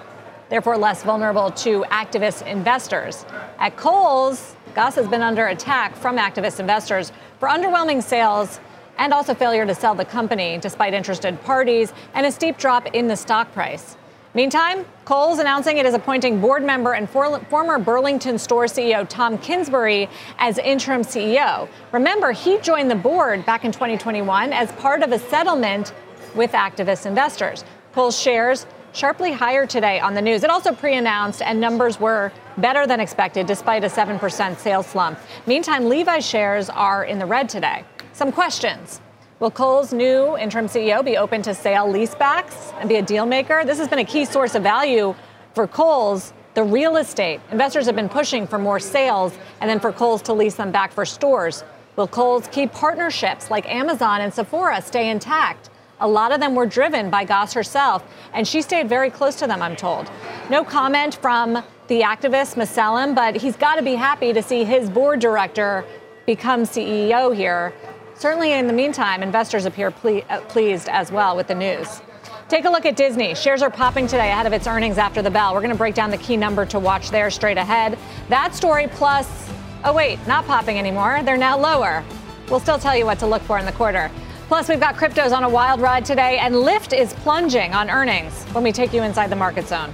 [0.49, 3.25] therefore less vulnerable to activist investors.
[3.59, 8.59] At Kohl's, Gass has been under attack from activist investors for underwhelming sales
[8.99, 13.07] and also failure to sell the company despite interested parties and a steep drop in
[13.07, 13.97] the stock price.
[14.35, 19.39] Meantime, Kohl's announcing it is appointing board member and for, former Burlington store CEO Tom
[19.39, 21.69] Kingsbury as interim CEO.
[21.93, 25.95] Remember, he joined the board back in 2021 as part of a settlement
[26.37, 27.65] with activist investors.
[27.93, 30.43] Kohl's shares sharply higher today on the news.
[30.43, 35.19] It also pre announced, and numbers were better than expected despite a 7% sales slump.
[35.47, 37.85] Meantime, Levi's shares are in the red today.
[38.13, 39.01] Some questions.
[39.39, 43.65] Will Kohl's new interim CEO be open to sale leasebacks and be a deal maker?
[43.67, 45.15] This has been a key source of value
[45.55, 46.33] for Kohl's.
[46.55, 47.43] The real estate.
[47.53, 50.91] Investors have been pushing for more sales and then for Kohl's to lease them back
[50.91, 51.65] for stores.
[51.97, 55.69] Will Kohl's key partnerships like Amazon and Sephora stay intact?
[56.01, 58.05] A lot of them were driven by Gass herself,
[58.35, 60.11] and she stayed very close to them, I'm told.
[60.51, 61.55] No comment from
[61.89, 65.85] the activist Macellum, but he's got to be happy to see his board director
[66.27, 67.73] become CEO here.
[68.15, 72.03] Certainly, in the meantime, investors appear ple- uh, pleased as well with the news.
[72.49, 73.35] Take a look at Disney.
[73.35, 75.55] Shares are popping today ahead of its earnings after the bell.
[75.55, 77.99] We're going to break down the key number to watch there straight ahead.
[78.29, 79.49] That story plus,
[79.85, 81.23] oh, wait, not popping anymore.
[81.25, 82.05] They're now lower.
[82.51, 84.11] We'll still tell you what to look for in the quarter.
[84.49, 88.45] Plus, we've got cryptos on a wild ride today, and Lyft is plunging on earnings
[88.53, 89.93] when we take you inside the market zone.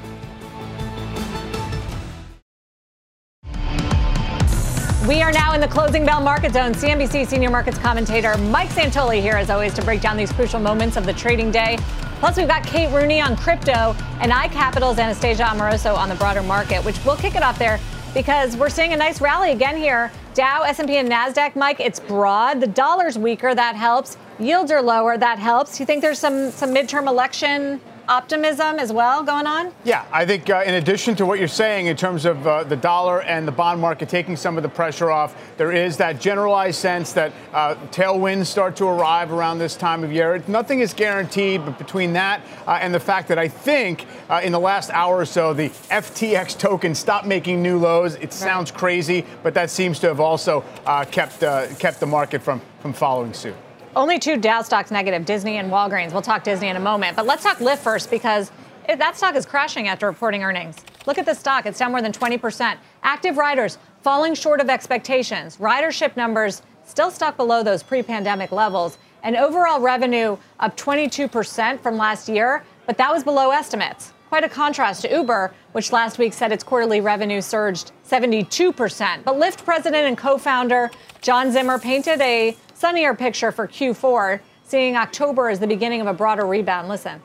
[5.08, 6.74] We are now in the closing bell market zone.
[6.74, 10.98] CNBC senior markets commentator Mike Santoli here, as always, to break down these crucial moments
[10.98, 11.78] of the trading day.
[12.20, 16.84] Plus, we've got Kate Rooney on crypto and iCapital's Anastasia Amoroso on the broader market,
[16.84, 17.80] which we'll kick it off there
[18.14, 20.12] because we're seeing a nice rally again here.
[20.34, 21.80] Dow, S&P, and Nasdaq, Mike.
[21.80, 22.60] It's broad.
[22.60, 23.54] The dollar's weaker.
[23.54, 24.16] That helps.
[24.42, 25.16] Yields are lower.
[25.16, 25.78] That helps.
[25.78, 29.72] You think there's some some midterm election optimism as well going on?
[29.85, 32.76] Yeah, I think uh, in addition to what you're saying in terms of uh, the
[32.76, 36.78] dollar and the bond market taking some of the pressure off, there is that generalized
[36.78, 40.42] sense that uh, tailwinds start to arrive around this time of year.
[40.48, 44.52] Nothing is guaranteed, but between that uh, and the fact that I think uh, in
[44.52, 48.16] the last hour or so, the FTX token stopped making new lows.
[48.16, 48.78] It sounds right.
[48.78, 51.40] crazy, but that seems to have also uh, kept
[51.78, 53.55] kept the market from from following suit.
[53.94, 56.12] Only two Dow stocks negative, Disney and Walgreens.
[56.12, 57.14] We'll talk Disney in a moment.
[57.14, 58.50] But let's talk Lyft first because
[58.88, 60.76] it, that stock is crashing after reporting earnings.
[61.07, 62.76] Look at the stock, it's down more than 20%.
[63.02, 65.59] Active riders falling short of expectations.
[65.59, 68.96] Ridership numbers still stuck below those pre pandemic levels.
[69.22, 74.14] And overall revenue up 22% from last year, but that was below estimates.
[74.31, 79.22] Quite a contrast to Uber, which last week said its quarterly revenue surged 72%.
[79.22, 84.97] But Lyft president and co founder John Zimmer painted a sunnier picture for Q4, seeing
[84.97, 86.88] October as the beginning of a broader rebound.
[86.88, 87.23] Listen.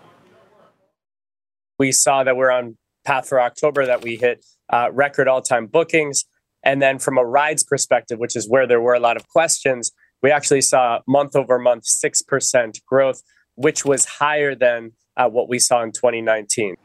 [1.80, 5.66] We saw that we're on path for October, that we hit uh, record all time
[5.66, 6.26] bookings.
[6.62, 9.92] And then from a rides perspective, which is where there were a lot of questions,
[10.22, 13.24] we actually saw month over month 6% growth,
[13.56, 16.76] which was higher than uh, what we saw in 2019.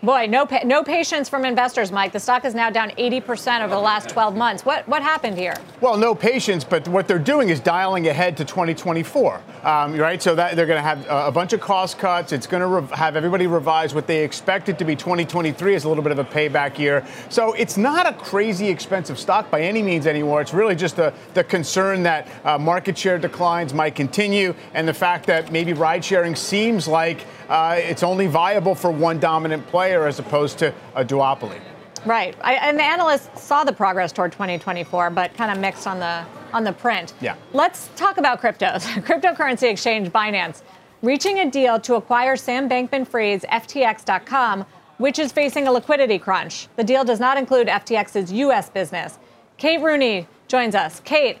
[0.00, 2.12] Boy, no, pa- no patience from investors, Mike.
[2.12, 4.64] The stock is now down 80% over the last 12 months.
[4.64, 5.56] What, what happened here?
[5.80, 10.22] Well, no patience, but what they're doing is dialing ahead to 2024, um, right?
[10.22, 12.30] So that they're going to have a bunch of cost cuts.
[12.30, 16.04] It's going to have everybody revise what they expected to be 2023 as a little
[16.04, 17.04] bit of a payback year.
[17.28, 20.40] So it's not a crazy expensive stock by any means anymore.
[20.40, 24.94] It's really just the, the concern that uh, market share declines might continue and the
[24.94, 29.87] fact that maybe ride sharing seems like uh, it's only viable for one dominant player
[29.96, 31.60] as opposed to a duopoly.
[32.06, 35.98] Right, I, and the analysts saw the progress toward 2024, but kind of mixed on
[35.98, 37.12] the on the print.
[37.20, 37.36] Yeah.
[37.52, 38.82] Let's talk about cryptos.
[39.04, 40.62] Cryptocurrency exchange Binance
[41.02, 44.66] reaching a deal to acquire Sam Bankman-Fried's FTX.com,
[44.98, 46.68] which is facing a liquidity crunch.
[46.76, 48.68] The deal does not include FTX's U.S.
[48.68, 49.18] business.
[49.56, 51.00] Kate Rooney joins us.
[51.00, 51.38] Kate,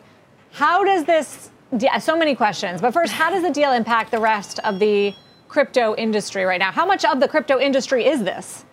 [0.52, 1.50] how does this?
[2.00, 5.14] So many questions, but first, how does the deal impact the rest of the
[5.48, 6.70] crypto industry right now.
[6.70, 8.64] How much of the crypto industry is this?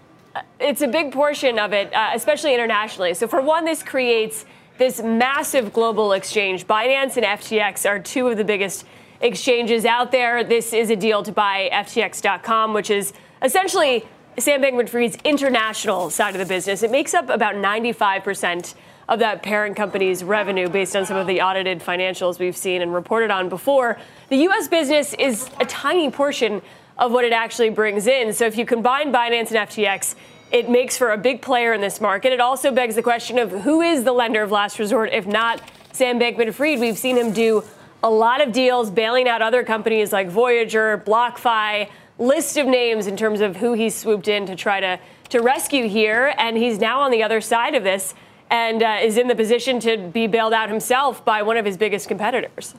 [0.60, 3.14] it's a big portion of it, uh, especially internationally.
[3.14, 4.46] So, for one, this creates
[4.78, 6.68] this massive global exchange.
[6.68, 8.86] Binance and FTX are two of the biggest
[9.22, 10.44] exchanges out there.
[10.44, 14.06] This is a deal to buy FTX.com, which is essentially
[14.38, 16.84] Sam Bankman Fried's international side of the business.
[16.84, 18.76] It makes up about 95%
[19.08, 22.94] of that parent company's revenue based on some of the audited financials we've seen and
[22.94, 23.98] reported on before.
[24.30, 24.68] The U.S.
[24.68, 26.62] business is a tiny portion
[26.98, 28.34] of what it actually brings in.
[28.34, 30.16] So if you combine Binance and FTX,
[30.52, 32.32] it makes for a big player in this market.
[32.32, 35.62] It also begs the question of who is the lender of last resort, if not
[35.92, 36.80] Sam Bankman Fried.
[36.80, 37.64] We've seen him do
[38.04, 43.18] a lot of deals, bailing out other companies like Voyager, BlockFi, list of names in
[43.18, 45.00] terms of who he swooped in to try to,
[45.30, 46.34] to rescue here.
[46.38, 48.14] And he's now on the other side of this
[48.50, 51.78] and uh, is in the position to be bailed out himself by one of his
[51.78, 52.76] biggest competitors.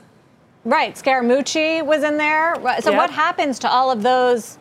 [0.63, 0.95] Right.
[0.95, 2.55] Scaramucci was in there.
[2.81, 2.97] So, yep.
[2.97, 4.57] what happens to all of those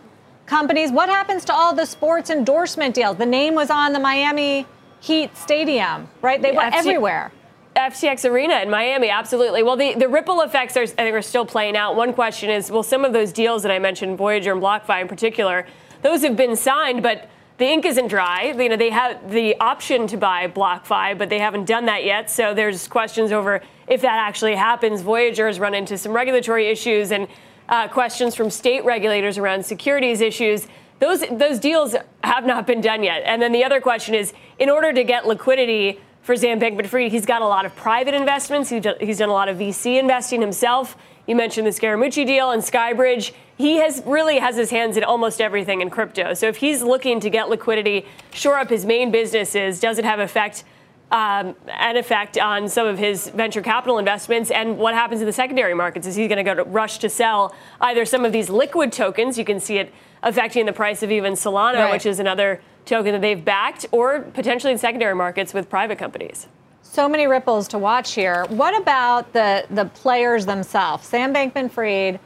[0.46, 0.92] companies?
[0.92, 3.16] What happens to all the sports endorsement deals?
[3.16, 4.66] The name was on the Miami
[5.00, 6.40] Heat Stadium, right?
[6.40, 7.32] They went everywhere.
[7.76, 9.62] FTX Arena in Miami, absolutely.
[9.62, 11.94] Well, the, the ripple effects are, I think, are still playing out.
[11.94, 15.08] One question is, well, some of those deals that I mentioned, Voyager and BlockFi in
[15.08, 15.66] particular,
[16.00, 17.28] those have been signed, but
[17.58, 18.54] the ink isn't dry.
[18.56, 22.30] You know, they have the option to buy BlockFi, but they haven't done that yet.
[22.30, 25.00] So there's questions over if that actually happens.
[25.00, 27.28] Voyager has run into some regulatory issues and
[27.68, 30.66] uh, questions from state regulators around securities issues.
[30.98, 33.22] Those those deals have not been done yet.
[33.24, 37.26] And then the other question is, in order to get liquidity for Sam Bankman-Fried, he's
[37.26, 38.70] got a lot of private investments.
[38.70, 40.96] He's done a lot of VC investing himself.
[41.26, 43.32] You mentioned the Scaramucci deal and Skybridge.
[43.56, 46.34] He has really has his hands in almost everything in crypto.
[46.34, 50.20] So if he's looking to get liquidity, shore up his main businesses, does it have
[50.20, 50.64] effect
[51.10, 55.32] um, an effect on some of his venture capital investments and what happens in the
[55.32, 56.06] secondary markets.
[56.06, 59.38] Is he going to go to rush to sell either some of these liquid tokens?
[59.38, 59.92] You can see it
[60.22, 61.92] affecting the price of even Solana, right.
[61.92, 66.48] which is another token that they've backed, or potentially in secondary markets with private companies.
[66.82, 68.44] So many ripples to watch here.
[68.48, 71.06] What about the the players themselves?
[71.06, 72.18] Sam Bankman-Fried,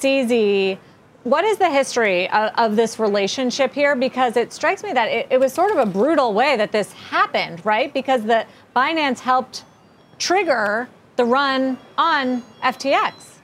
[0.00, 0.78] CZ,
[1.24, 3.96] what is the history of, of, this relationship here?
[3.96, 6.92] Because it strikes me that it, it, was sort of a brutal way that this
[6.92, 7.92] happened, right?
[7.92, 9.64] Because the Binance helped
[10.18, 13.38] trigger the run on FTX.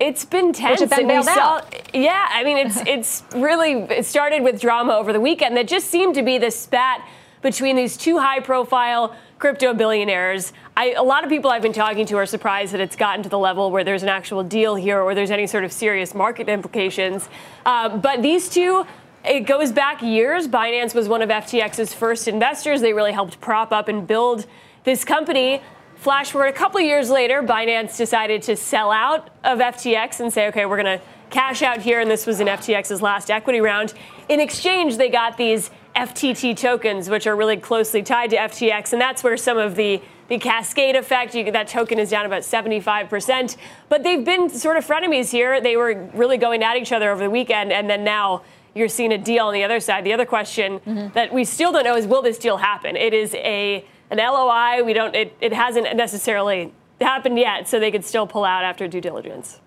[0.00, 0.80] It's been tense.
[0.80, 1.60] Which and we saw,
[1.92, 5.88] yeah, I mean, it's it's really it started with drama over the weekend that just
[5.88, 7.06] seemed to be the spat
[7.42, 10.52] between these two high-profile crypto billionaires.
[10.76, 13.28] I, a lot of people I've been talking to are surprised that it's gotten to
[13.28, 16.48] the level where there's an actual deal here or there's any sort of serious market
[16.48, 17.28] implications.
[17.64, 18.84] Uh, but these two,
[19.24, 20.48] it goes back years.
[20.48, 22.80] Binance was one of FTX's first investors.
[22.80, 24.46] They really helped prop up and build
[24.84, 25.62] this company.
[25.96, 30.46] Flash forward a couple years later, Binance decided to sell out of FTX and say,
[30.48, 32.00] okay, we're going to cash out here.
[32.00, 33.94] And this was in FTX's last equity round.
[34.28, 39.02] In exchange, they got these FTT tokens, which are really closely tied to FTX, and
[39.02, 41.34] that's where some of the the cascade effect.
[41.34, 43.56] You, that token is down about 75%.
[43.88, 45.60] But they've been sort of frenemies here.
[45.60, 48.42] They were really going at each other over the weekend, and then now
[48.74, 50.04] you're seeing a deal on the other side.
[50.04, 51.08] The other question mm-hmm.
[51.14, 52.96] that we still don't know is will this deal happen?
[52.96, 54.84] It is a an LOI.
[54.84, 55.14] We don't.
[55.14, 59.60] It, it hasn't necessarily happened yet, so they could still pull out after due diligence.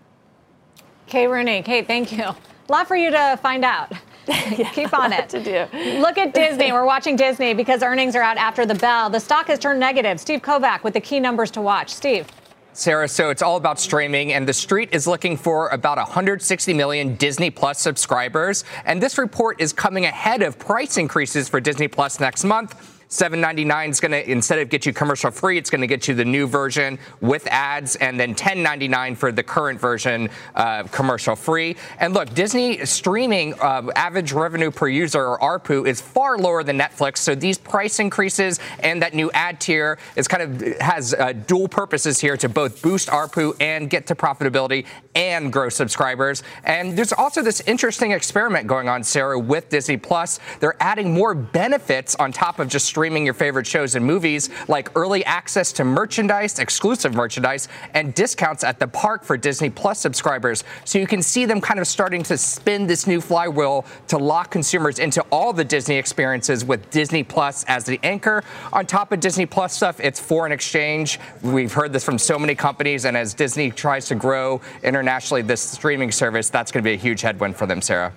[1.08, 2.24] Kate Rooney, Kate, thank you.
[2.24, 2.36] A
[2.70, 3.92] lot for you to find out.
[4.74, 5.30] Keep on it.
[5.30, 5.66] to do.
[6.00, 6.72] Look at Disney.
[6.72, 9.10] We're watching Disney because earnings are out after the bell.
[9.10, 10.20] The stock has turned negative.
[10.20, 11.90] Steve Kovach with the key numbers to watch.
[11.90, 12.28] Steve.
[12.74, 17.16] Sarah, so it's all about streaming, and the street is looking for about 160 million
[17.16, 18.64] Disney Plus subscribers.
[18.86, 23.01] And this report is coming ahead of price increases for Disney Plus next month.
[23.12, 26.14] 7.99 is going to instead of get you commercial free, it's going to get you
[26.16, 31.76] the new version with ads, and then 10.99 for the current version uh, commercial free.
[32.00, 36.80] And look, Disney streaming uh, average revenue per user or ARPU is far lower than
[36.80, 37.18] Netflix.
[37.18, 41.68] So these price increases and that new ad tier is kind of has uh, dual
[41.68, 44.86] purposes here to both boost ARPU and get to profitability
[45.16, 46.44] and grow subscribers.
[46.64, 50.40] And there's also this interesting experiment going on, Sarah, with Disney Plus.
[50.62, 54.52] They're adding more benefits on top of just streaming streaming your favorite shows and movies,
[54.68, 59.98] like early access to merchandise, exclusive merchandise, and discounts at the park for Disney Plus
[59.98, 60.64] subscribers.
[60.86, 64.52] So you can see them kind of starting to spin this new flywheel to lock
[64.52, 68.44] consumers into all the Disney experiences with Disney Plus as the anchor.
[68.72, 71.20] On top of Disney Plus stuff, it's foreign exchange.
[71.42, 75.60] We've heard this from so many companies, and as Disney tries to grow internationally, this
[75.60, 78.14] streaming service, that's going to be a huge headwind for them, Sarah.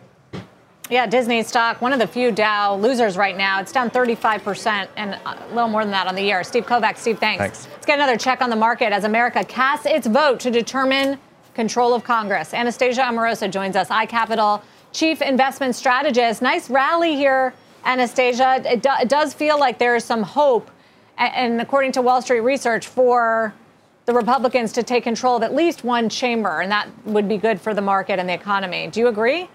[0.91, 3.61] Yeah, Disney stock, one of the few Dow losers right now.
[3.61, 6.45] It's down 35% and a little more than that on the year.
[6.45, 7.41] Steve Kovach, Steve, thanks.
[7.41, 7.69] thanks.
[7.73, 11.19] Let's get another check on the market as America casts its vote to determine
[11.55, 12.53] control of Congress.
[12.53, 14.63] Anastasia Amoroso joins us, iCapital
[14.93, 16.43] Chief Investment Strategist.
[16.43, 17.55] Nice rally here
[17.85, 20.71] Anastasia, it, do, it does feel like there is some hope,
[21.19, 23.55] and according to Wall Street Research, for
[24.07, 27.61] the Republicans to take control of at least one chamber, and that would be good
[27.61, 28.89] for the market and the economy.
[28.89, 29.49] Do you agree?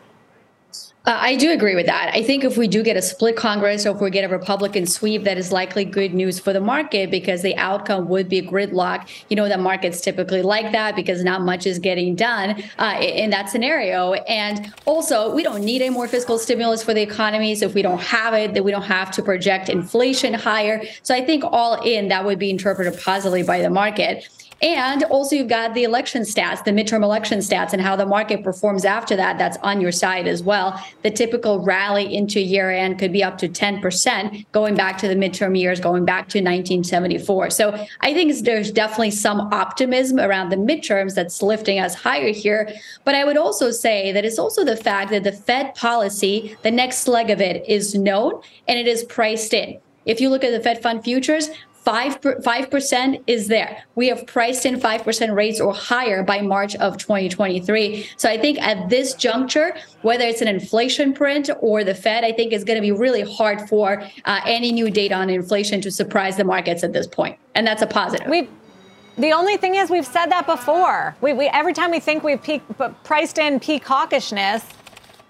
[1.06, 2.12] Uh, I do agree with that.
[2.14, 4.86] I think if we do get a split Congress or if we get a Republican
[4.86, 9.08] sweep, that is likely good news for the market because the outcome would be gridlock.
[9.30, 13.30] You know, the markets typically like that because not much is getting done uh, in
[13.30, 14.14] that scenario.
[14.14, 17.56] And also, we don't need any more fiscal stimulus for the economy.
[17.56, 20.84] So if we don't have it, then we don't have to project inflation higher.
[21.04, 24.28] So I think all in, that would be interpreted positively by the market.
[24.62, 28.44] And also, you've got the election stats, the midterm election stats, and how the market
[28.44, 29.38] performs after that.
[29.38, 30.84] That's on your side as well.
[31.02, 35.16] The typical rally into year end could be up to 10%, going back to the
[35.16, 37.52] midterm years, going back to 1974.
[37.52, 42.70] So I think there's definitely some optimism around the midterms that's lifting us higher here.
[43.06, 46.72] But I would also say that it's also the fact that the Fed policy, the
[46.72, 49.80] next leg of it, is known and it is priced in.
[50.06, 51.50] If you look at the Fed fund futures,
[51.90, 53.82] Five five percent is there.
[53.96, 58.08] We have priced in five percent rates or higher by March of 2023.
[58.16, 62.32] So I think at this juncture, whether it's an inflation print or the Fed, I
[62.32, 65.90] think it's going to be really hard for uh, any new data on inflation to
[65.90, 68.28] surprise the markets at this point, and that's a positive.
[68.28, 68.50] We-
[69.18, 71.16] the only thing is, we've said that before.
[71.20, 72.62] We, we every time we think we've peak,
[73.04, 74.64] priced in peak hawkishness,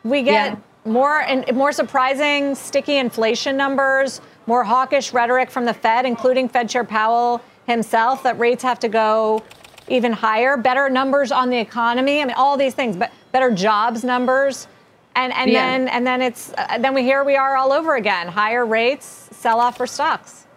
[0.03, 0.57] we get yeah.
[0.85, 6.67] more and more surprising, sticky inflation numbers more hawkish rhetoric from the Fed, including Fed
[6.67, 9.43] Chair Powell himself, that rates have to go
[9.87, 12.19] even higher, better numbers on the economy.
[12.19, 14.67] I mean, all these things, but better jobs numbers.
[15.15, 15.61] And, and yeah.
[15.61, 18.27] then and then it's uh, then we here we are all over again.
[18.27, 20.47] Higher rates, sell off for stocks.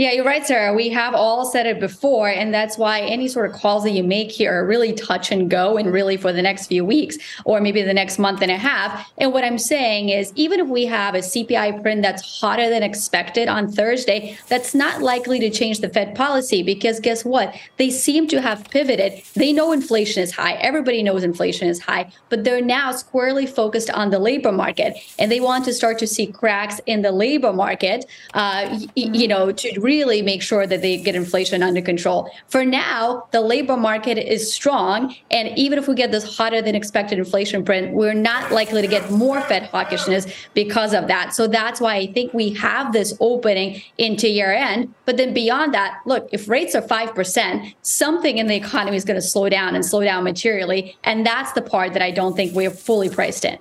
[0.00, 0.72] Yeah, you're right, Sarah.
[0.72, 4.02] We have all said it before, and that's why any sort of calls that you
[4.02, 7.60] make here are really touch and go, and really for the next few weeks or
[7.60, 9.12] maybe the next month and a half.
[9.18, 12.82] And what I'm saying is, even if we have a CPI print that's hotter than
[12.82, 17.54] expected on Thursday, that's not likely to change the Fed policy because guess what?
[17.76, 19.22] They seem to have pivoted.
[19.34, 20.54] They know inflation is high.
[20.54, 25.30] Everybody knows inflation is high, but they're now squarely focused on the labor market, and
[25.30, 28.06] they want to start to see cracks in the labor market.
[28.32, 32.30] Uh, you know, to really make sure that they get inflation under control.
[32.48, 35.16] For now, the labor market is strong.
[35.32, 38.88] And even if we get this hotter than expected inflation print, we're not likely to
[38.96, 40.24] get more Fed hawkishness
[40.54, 41.34] because of that.
[41.34, 44.94] So that's why I think we have this opening into year end.
[45.06, 49.20] But then beyond that, look, if rates are 5%, something in the economy is going
[49.20, 50.96] to slow down and slow down materially.
[51.02, 53.58] And that's the part that I don't think we're fully priced in.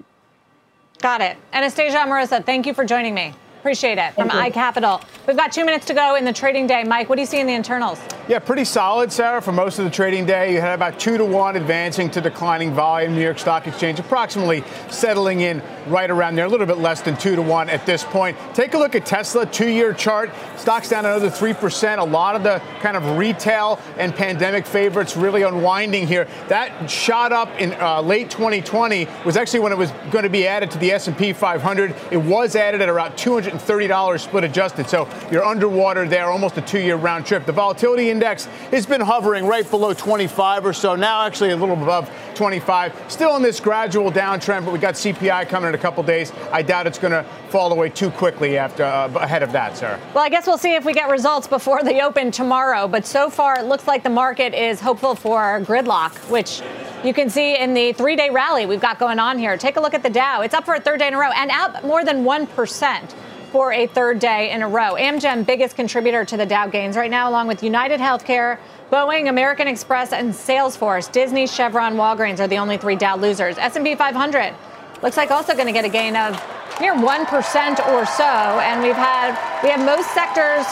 [0.99, 1.37] Got it.
[1.53, 3.33] Anastasia Amoroso, thank you for joining me.
[3.59, 4.13] Appreciate it.
[4.13, 5.03] From iCapital.
[5.27, 6.85] We've got two minutes to go in the trading day.
[6.85, 7.99] Mike, what do you see in the internals?
[8.29, 10.53] Yeah, pretty solid, Sarah, for most of the trading day.
[10.53, 13.15] You had about two to one advancing to declining volume.
[13.15, 17.17] New York Stock Exchange approximately settling in right around there, a little bit less than
[17.17, 18.37] two to one at this point.
[18.53, 20.31] Take a look at Tesla, two year chart.
[20.55, 21.97] Stock's down another 3%.
[21.97, 26.27] A lot of the kind of retail and pandemic favorites really unwinding here.
[26.47, 30.47] That shot up in uh, late 2020 was actually when it was going to be
[30.47, 31.93] added to the S&P 500.
[32.11, 34.89] It was added at around 200 $130 split adjusted.
[34.89, 37.45] So you're underwater there, almost a two year round trip.
[37.45, 41.81] The volatility index has been hovering right below 25 or so, now actually a little
[41.81, 42.93] above 25.
[43.09, 46.31] Still in this gradual downtrend, but we got CPI coming in a couple days.
[46.51, 49.99] I doubt it's going to fall away too quickly after uh, ahead of that, sir.
[50.13, 52.87] Well, I guess we'll see if we get results before the open tomorrow.
[52.87, 56.61] But so far, it looks like the market is hopeful for gridlock, which
[57.03, 59.57] you can see in the three day rally we've got going on here.
[59.57, 60.41] Take a look at the Dow.
[60.41, 63.15] It's up for a third day in a row and up more than 1%
[63.51, 64.93] for a third day in a row.
[64.93, 68.57] Amgen, biggest contributor to the Dow gains right now, along with United Healthcare,
[68.91, 71.11] Boeing, American Express, and Salesforce.
[71.11, 73.57] Disney, Chevron, Walgreens are the only three Dow losers.
[73.57, 74.53] S&P 500
[75.01, 76.33] looks like also going to get a gain of
[76.79, 78.23] near 1% or so.
[78.23, 80.65] And we've had, we have most sectors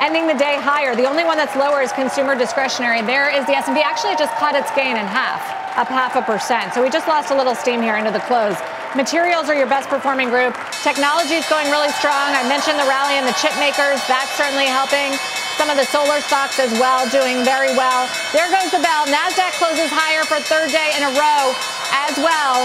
[0.00, 0.94] ending the day higher.
[0.94, 3.02] The only one that's lower is consumer discretionary.
[3.02, 5.42] There is the S&P actually just cut its gain in half,
[5.76, 6.74] up half a percent.
[6.74, 8.56] So we just lost a little steam here into the close.
[8.96, 10.56] Materials are your best performing group.
[10.82, 12.32] Technology is going really strong.
[12.32, 14.00] I mentioned the rally in the chip makers.
[14.08, 15.12] That's certainly helping.
[15.60, 18.08] Some of the solar stocks as well doing very well.
[18.32, 19.04] There goes the bell.
[19.06, 21.52] NASDAQ closes higher for third day in a row
[21.92, 22.64] as well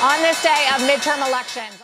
[0.00, 1.83] on this day of midterm elections.